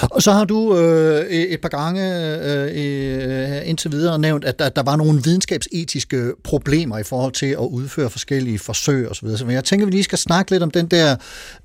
[0.00, 2.02] Og så har du øh, et par gange
[2.44, 7.46] øh, øh, indtil videre nævnt, at der, der var nogle videnskabsetiske problemer i forhold til
[7.46, 9.36] at udføre forskellige forsøg osv.
[9.36, 11.16] Så jeg tænker, at vi lige skal snakke lidt om den der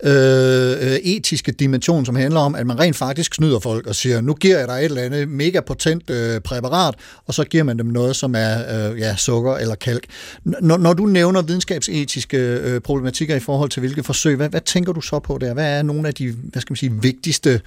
[0.03, 4.21] øh, øh, etiske dimension, som handler om, at man rent faktisk snyder folk og siger,
[4.21, 6.95] nu giver jeg dig et eller andet mega potent øh, præparat,
[7.25, 10.05] og så giver man dem noget, som er øh, ja, sukker eller kalk.
[10.43, 14.93] Når, når du nævner videnskabsetiske øh, problematikker i forhold til hvilke forsøg, hvad, hvad tænker
[14.93, 15.53] du så på der?
[15.53, 17.59] Hvad er nogle af de hvad skal man sige, vigtigste øh,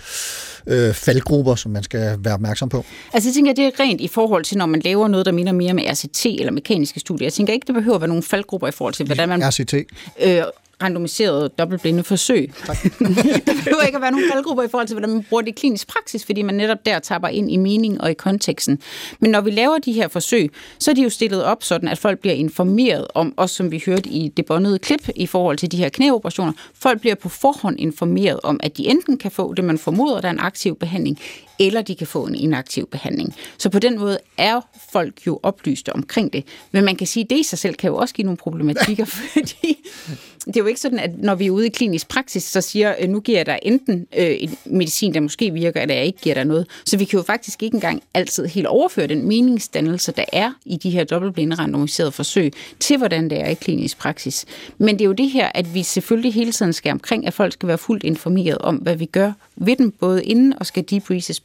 [0.93, 2.85] faldgrupper, som man skal være opmærksom på?
[3.13, 5.53] Altså jeg tænker, det er rent i forhold til, når man laver noget, der minder
[5.53, 7.27] mere med RCT eller mekaniske studier.
[7.27, 9.43] Jeg tænker ikke, det behøver at være nogle faldgrupper i forhold til, hvordan man...
[9.49, 9.75] RCT?
[10.23, 10.43] Øh,
[10.83, 12.53] randomiseret dobbeltblinde forsøg.
[13.47, 15.55] der behøver ikke at være nogen faldgrupper i forhold til, hvordan man bruger det i
[15.55, 18.79] klinisk praksis, fordi man netop der tapper ind i mening og i konteksten.
[19.21, 21.99] Men når vi laver de her forsøg, så er de jo stillet op sådan, at
[21.99, 25.73] folk bliver informeret om, også som vi hørte i det båndede klip i forhold til
[25.73, 29.65] de her knæoperationer, folk bliver på forhånd informeret om, at de enten kan få det,
[29.65, 31.19] man formoder, der er en aktiv behandling,
[31.61, 33.35] eller de kan få en inaktiv behandling.
[33.59, 34.61] Så på den måde er
[34.93, 36.45] folk jo oplyste omkring det.
[36.73, 39.05] Men man kan sige, at det i sig selv kan jo også give nogle problematikker,
[39.35, 39.79] fordi
[40.47, 42.95] det er jo ikke sådan, at når vi er ude i klinisk praksis, så siger,
[43.01, 46.19] øh, nu giver jeg dig enten øh, en medicin, der måske virker, eller jeg ikke
[46.19, 46.67] giver dig noget.
[46.85, 50.77] Så vi kan jo faktisk ikke engang altid helt overføre den meningsdannelse, der er i
[50.77, 54.47] de her dobbeltblinde randomiserede forsøg, til hvordan det er i klinisk praksis.
[54.79, 57.53] Men det er jo det her, at vi selvfølgelig hele tiden skal omkring, at folk
[57.53, 61.43] skal være fuldt informeret om, hvad vi gør ved dem, både inden og skal debriefes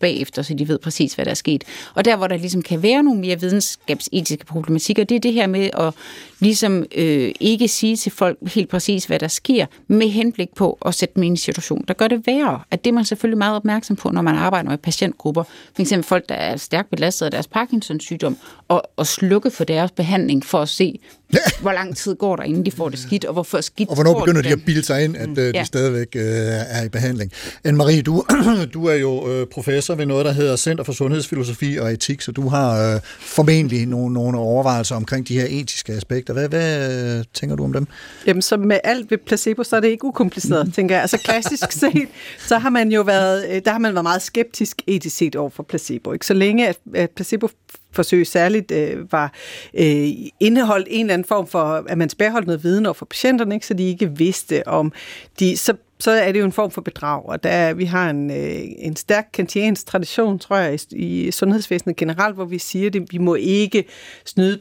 [0.00, 1.64] bagefter, så de ved præcis, hvad der er sket.
[1.94, 5.46] Og der, hvor der ligesom kan være nogle mere videnskabsetiske problematikker, det er det her
[5.46, 5.94] med at
[6.40, 10.94] ligesom øh, ikke sige til folk helt præcis, hvad der sker, med henblik på at
[10.94, 12.60] sætte dem i en situation, der gør det værre.
[12.70, 15.42] At det er man selvfølgelig meget opmærksom på, når man arbejder med patientgrupper.
[15.74, 18.36] For eksempel folk, der er stærkt belastet af deres Parkinsons sygdom,
[18.68, 20.98] og, og slukke for deres behandling for at se,
[21.62, 24.18] hvor lang tid går der, inden de får det skidt, og hvorfor skidt Og hvornår
[24.18, 24.52] begynder de det.
[24.56, 25.64] at bilde sig ind, at øh, de Ja.
[25.64, 26.22] stadigvæk øh,
[26.68, 27.32] er i behandling?
[27.68, 28.24] Anne-Marie, du,
[28.74, 32.32] du er jo øh, professor ved noget, der hedder Center for Sundhedsfilosofi og Etik, så
[32.32, 36.32] du har øh, formentlig nogle, nogle overvejelser omkring de her etiske aspekter.
[36.32, 37.86] Hvad, hvad øh, tænker du om dem?
[38.26, 41.02] Jamen, så med alt ved placebo, så er det ikke ukompliceret, tænker jeg.
[41.02, 42.08] Altså klassisk set,
[42.38, 45.50] så har man jo været, øh, der har man været meget skeptisk etisk set over
[45.50, 46.12] for placebo.
[46.12, 46.26] Ikke?
[46.26, 47.48] Så længe at, at placebo
[47.92, 49.32] forsøg særligt øh, var
[49.74, 50.08] øh,
[50.40, 53.66] indeholdt en eller anden form for, at man spærholdt noget viden over for patienterne, ikke?
[53.66, 54.92] så de ikke vidste om
[55.40, 58.30] de, så så er det jo en form for bedrag, og der, vi har en,
[58.30, 63.12] øh, en stærk kantiansk tradition, tror jeg, i, i sundhedsvæsenet generelt, hvor vi siger, at
[63.12, 63.84] vi må ikke
[64.24, 64.58] snyde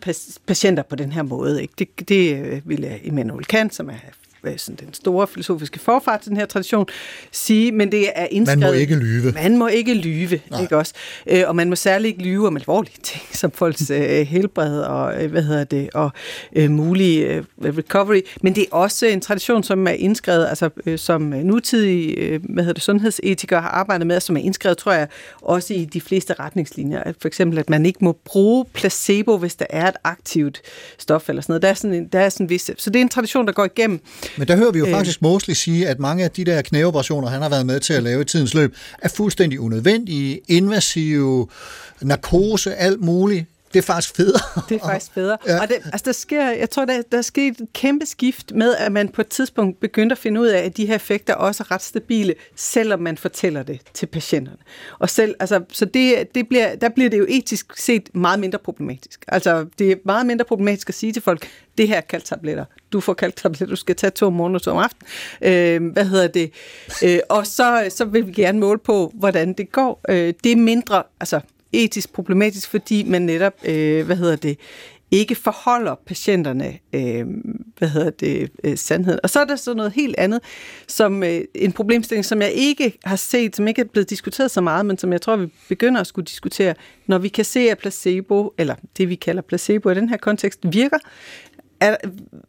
[0.48, 1.62] patienter på den her måde.
[1.62, 1.74] Ikke?
[1.80, 3.94] Det, det øh, ville øh, Immanuel Kant, som er
[4.58, 6.86] sådan den store filosofiske forfart til den her tradition,
[7.32, 8.60] sige, men det er indskrevet...
[8.60, 9.32] Man må ikke lyve.
[9.32, 10.62] Man må ikke lyve, Nej.
[10.62, 10.94] ikke også?
[11.28, 15.24] Øh, og man må særligt ikke lyve om alvorlige ting, som folks øh, helbred og,
[15.24, 16.10] øh, hvad hedder det, og
[16.56, 18.22] øh, mulig øh, recovery.
[18.42, 22.64] Men det er også en tradition, som er indskrevet, altså øh, som nutidige, øh, hvad
[22.64, 25.08] hedder det, sundhedsetikere har arbejdet med, og som er indskrevet, tror jeg,
[25.42, 27.04] også i de fleste retningslinjer.
[27.04, 30.62] At for eksempel, at man ikke må bruge placebo, hvis der er et aktivt
[30.98, 31.62] stof eller sådan noget.
[31.62, 33.54] Der er sådan en, der er sådan en vis, så det er en tradition, der
[33.54, 34.00] går igennem.
[34.38, 34.92] Men der hører vi jo Øh.
[34.92, 38.04] faktisk Mosley sige, at mange af de der knæoperationer, han har været med til at
[38.04, 41.48] lave i tidens løb, er fuldstændig unødvendige, invasive,
[42.02, 43.46] narkose, alt muligt.
[43.76, 44.40] Det er faktisk federe.
[44.70, 45.18] Det er faktisk.
[45.18, 45.22] Ja.
[45.22, 45.62] Ja.
[45.62, 48.76] Og det, altså der sker, jeg tror, der, der er sket et kæmpe skift med,
[48.76, 51.64] at man på et tidspunkt begyndte at finde ud af, at de her effekter også
[51.64, 54.58] er ret stabile, selvom man fortæller det til patienterne.
[55.00, 58.60] Og selv, altså, så det, det bliver, der bliver det jo etisk set meget mindre
[58.60, 59.26] problematisk.
[59.28, 61.48] Altså, det er meget mindre problematisk at sige til folk,
[61.78, 62.66] det her er kalktabletter.
[62.92, 65.08] Du får kalktabletter, du skal tage to om morgenen og to om aftenen.
[65.42, 66.52] Øh, hvad hedder det?
[67.04, 70.02] Øh, og så, så vil vi gerne måle på, hvordan det går.
[70.10, 71.40] Øh, det er mindre, altså
[71.84, 74.58] etisk problematisk, fordi man netop, øh, hvad hedder det,
[75.12, 77.26] ikke forholder patienterne, øh,
[77.78, 79.20] hvad hedder det, øh, sandheden.
[79.24, 80.40] Og så er der så noget helt andet,
[80.88, 84.62] som øh, en problemstilling, som jeg ikke har set, som ikke er blevet diskuteret så
[84.62, 86.76] meget, men som jeg tror, vi begynder at skulle diskutere,
[87.08, 90.60] når vi kan se, at placebo, eller det vi kalder placebo i den her kontekst,
[90.64, 90.98] virker,
[91.80, 91.98] er,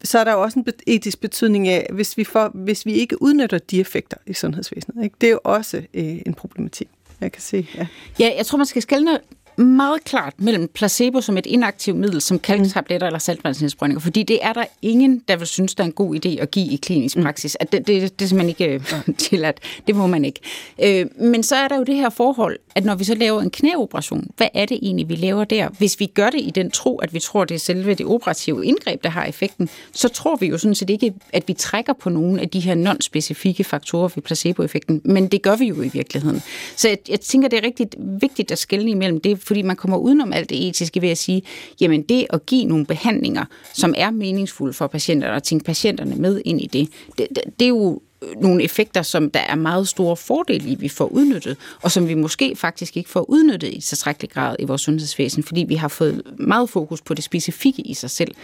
[0.05, 3.23] så er der jo også en etisk betydning af, hvis vi, får, hvis vi ikke
[3.23, 5.05] udnytter de effekter i sundhedsvæsenet.
[5.05, 5.17] Ikke?
[5.21, 6.89] Det er jo også øh, en problematik,
[7.21, 7.67] jeg kan se.
[7.75, 7.87] Ja.
[8.19, 9.21] Ja, jeg tror, man skal skelne
[9.59, 14.53] meget klart mellem placebo som et inaktivt middel, som kalktabletter eller saltvandsindsprøjninger, fordi det er
[14.53, 17.57] der ingen, der vil synes, der er en god idé at give i klinisk praksis.
[17.61, 19.61] At det, det, det er simpelthen ikke øh, tilladt.
[19.87, 20.41] Det må man ikke.
[20.83, 23.51] Øh, men så er der jo det her forhold, at når vi så laver en
[23.51, 25.69] knæoperation, hvad er det egentlig, vi laver der?
[25.69, 28.67] Hvis vi gør det i den tro, at vi tror, det er selve det operative
[28.67, 32.11] indgreb, der har effekten, så tror vi jo sådan set ikke, at vi trækker på
[32.11, 36.43] nogle af de her non-specifikke faktorer ved placeboeffekten, men det gør vi jo i virkeligheden.
[36.77, 39.97] Så jeg, jeg tænker, det er rigtig vigtigt at skelne imellem det, fordi man kommer
[39.97, 41.43] udenom alt det etiske ved at sige,
[41.81, 43.45] jamen det at give nogle behandlinger,
[43.75, 46.89] som er meningsfulde for patienterne, og tænke patienterne med ind i det,
[47.19, 50.75] det, det, det er jo øh, nogle effekter, som der er meget store fordele i,
[50.75, 54.65] vi får udnyttet, og som vi måske faktisk ikke får udnyttet i tilstrækkelig grad i
[54.65, 58.35] vores sundhedsvæsen, fordi vi har fået meget fokus på det specifikke i sig selv.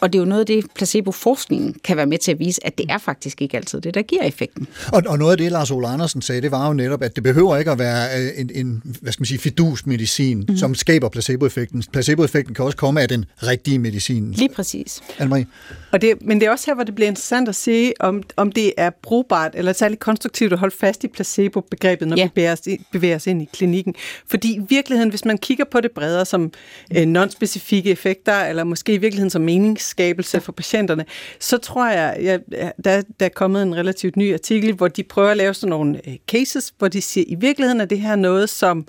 [0.00, 2.78] Og det er jo noget af det, placeboforskningen kan være med til at vise, at
[2.78, 4.66] det er faktisk ikke altid det, der giver effekten.
[4.92, 7.22] Og, og noget af det, Lars Ole Andersen sagde, det var jo netop, at det
[7.24, 10.56] behøver ikke at være øh, en, en hvad skal man sige, fidusmedicin, mm.
[10.56, 11.84] som skaber placeboeffekten.
[11.92, 14.32] Placeboeffekten kan også komme af den rigtige medicin.
[14.32, 15.00] Lige præcis.
[15.20, 15.44] Anne-Marie?
[15.92, 18.52] Og det, men det er også her, hvor det bliver interessant at se, om, om
[18.52, 22.24] det er brugbart eller særligt konstruktivt at holde fast i placebo-begrebet, når Ja.
[22.24, 22.60] vi bevæger os,
[22.92, 23.94] bevæger os ind i klinikken.
[24.30, 26.52] Fordi i virkeligheden, hvis man kigger på det bredere som
[26.96, 29.42] øh, non-specifikke effekter, eller måske i virkeligheden som
[29.86, 31.04] meningsskabelse for patienterne,
[31.40, 32.40] så tror jeg, jeg
[32.84, 36.00] der, der er kommet en relativt ny artikel, hvor de prøver at lave sådan nogle
[36.08, 38.86] øh, cases, hvor de siger, i virkeligheden er det her noget, som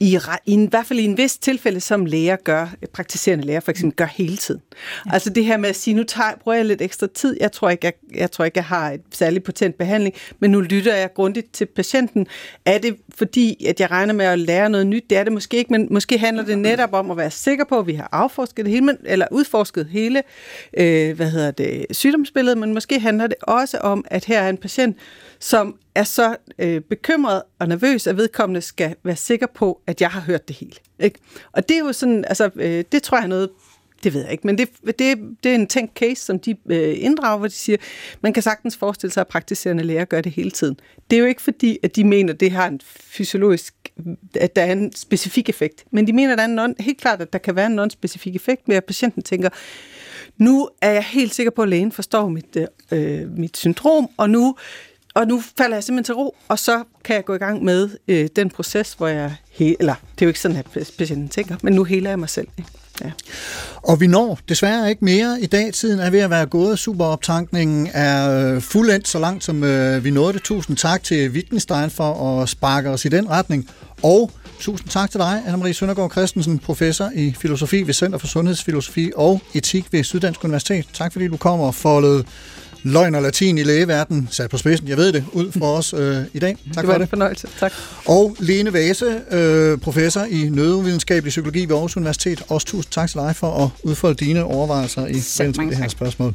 [0.00, 3.60] i, i, en, i hvert fald i en vis tilfælde, som læger gør, praktiserende læger
[3.60, 4.60] for eksempel, gør hele tiden.
[5.06, 5.10] Ja.
[5.12, 7.70] Altså det her med at sige, nu tager, bruger jeg lidt ekstra tid, jeg tror,
[7.70, 11.14] ikke, jeg, jeg tror ikke, jeg har et særligt potent behandling, men nu lytter jeg
[11.14, 12.26] grundigt til patienten.
[12.64, 15.04] Er det fordi, at jeg regner med at lære noget nyt?
[15.10, 17.78] Det er det måske ikke, men måske handler det netop om at være sikker på,
[17.78, 20.22] at vi har afforsket det hele, eller udforsket hele
[20.76, 24.56] øh, hvad hedder det, sygdomsbilledet, men måske handler det også om, at her er en
[24.56, 24.96] patient,
[25.40, 30.10] som er så øh, bekymret og nervøs, at vedkommende skal være sikker på, at jeg
[30.10, 30.76] har hørt det hele.
[30.98, 31.18] Ikke?
[31.52, 33.50] Og det er jo sådan, altså, øh, det tror jeg er noget,
[34.04, 34.68] det ved jeg ikke, men det,
[34.98, 37.78] det, det er en tænkt case, som de øh, inddrager, hvor de siger,
[38.20, 40.80] man kan sagtens forestille sig, at praktiserende læger gør det hele tiden.
[41.10, 43.74] Det er jo ikke fordi, at de mener, at det har en fysiologisk,
[44.34, 46.98] at der er en specifik effekt, men de mener, at der er en non, helt
[46.98, 49.48] klart, at der kan være en non-specifik effekt med, at patienten tænker,
[50.36, 54.30] nu er jeg helt sikker på, at lægen forstår mit, øh, øh mit syndrom, og
[54.30, 54.56] nu,
[55.16, 57.88] og nu falder jeg simpelthen til ro, og så kan jeg gå i gang med
[58.08, 60.66] øh, den proces, hvor jeg, he- eller det er jo ikke sådan, at
[60.98, 62.48] patienten tænker, men nu heler jeg mig selv.
[62.58, 62.70] Ikke?
[63.04, 63.10] Ja.
[63.76, 65.72] Og vi når desværre ikke mere i dag.
[65.72, 66.78] Tiden er ved at være gået.
[66.78, 70.42] Superoptankningen er øh, fuldendt så langt, som øh, vi nåede det.
[70.42, 73.70] Tusind tak til Wittgenstein for at sparke os i den retning.
[74.02, 79.12] Og tusind tak til dig, Anna-Marie Søndergaard Christensen, professor i filosofi ved Center for Sundhedsfilosofi
[79.16, 80.86] og Etik ved Syddansk Universitet.
[80.92, 82.24] Tak fordi du kommer og foldede
[82.86, 84.88] løgn og latin i lægeverdenen sat på spidsen.
[84.88, 86.56] Jeg ved det, ud for os øh, i dag.
[86.74, 87.08] Tak det var for en det.
[87.08, 87.48] fornøjelse.
[87.60, 87.72] Tak.
[88.06, 92.42] Og Lene Vase, øh, professor i nødvidenskabelig psykologi ved Aarhus Universitet.
[92.48, 95.84] Også tusind tak til dig for at udfolde dine overvejelser i forbindelse med det her
[95.84, 95.90] tak.
[95.90, 96.34] spørgsmål.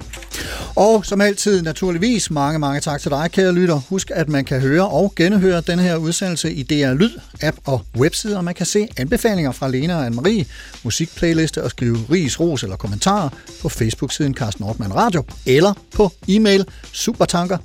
[0.76, 3.82] Og som altid, naturligvis, mange, mange tak til dig, kære lytter.
[3.90, 7.82] Husk, at man kan høre og genhøre den her udsendelse i DR Lyd, app og
[7.98, 10.46] webside, og man kan se anbefalinger fra Lena og Anne-Marie,
[10.84, 13.30] musikplayliste og skrive ris, ros eller kommentarer
[13.62, 17.58] på Facebook-siden Carsten Ortmann Radio, eller på e-mail supertanker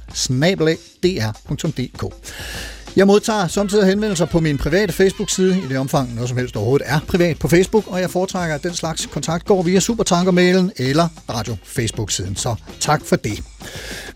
[2.96, 6.86] jeg modtager samtidig henvendelser på min private Facebook-side, i det omfang noget som helst overhovedet
[6.90, 11.08] er privat på Facebook, og jeg foretrækker, at den slags kontakt går via Supertanker-mailen eller
[11.30, 12.36] radio-Facebook-siden.
[12.36, 13.42] Så tak for det.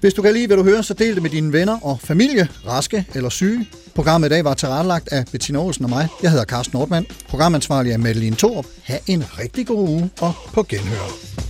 [0.01, 2.49] Hvis du kan lide, hvad du hører, så del det med dine venner og familie,
[2.67, 3.69] raske eller syge.
[3.95, 6.09] Programmet i dag var tilrettelagt af Bettina Olsen og mig.
[6.23, 7.07] Jeg hedder Carsten Nordmann.
[7.29, 8.67] Programansvarlig er Madeline Thorup.
[8.83, 11.50] Ha' en rigtig god uge og på genhør.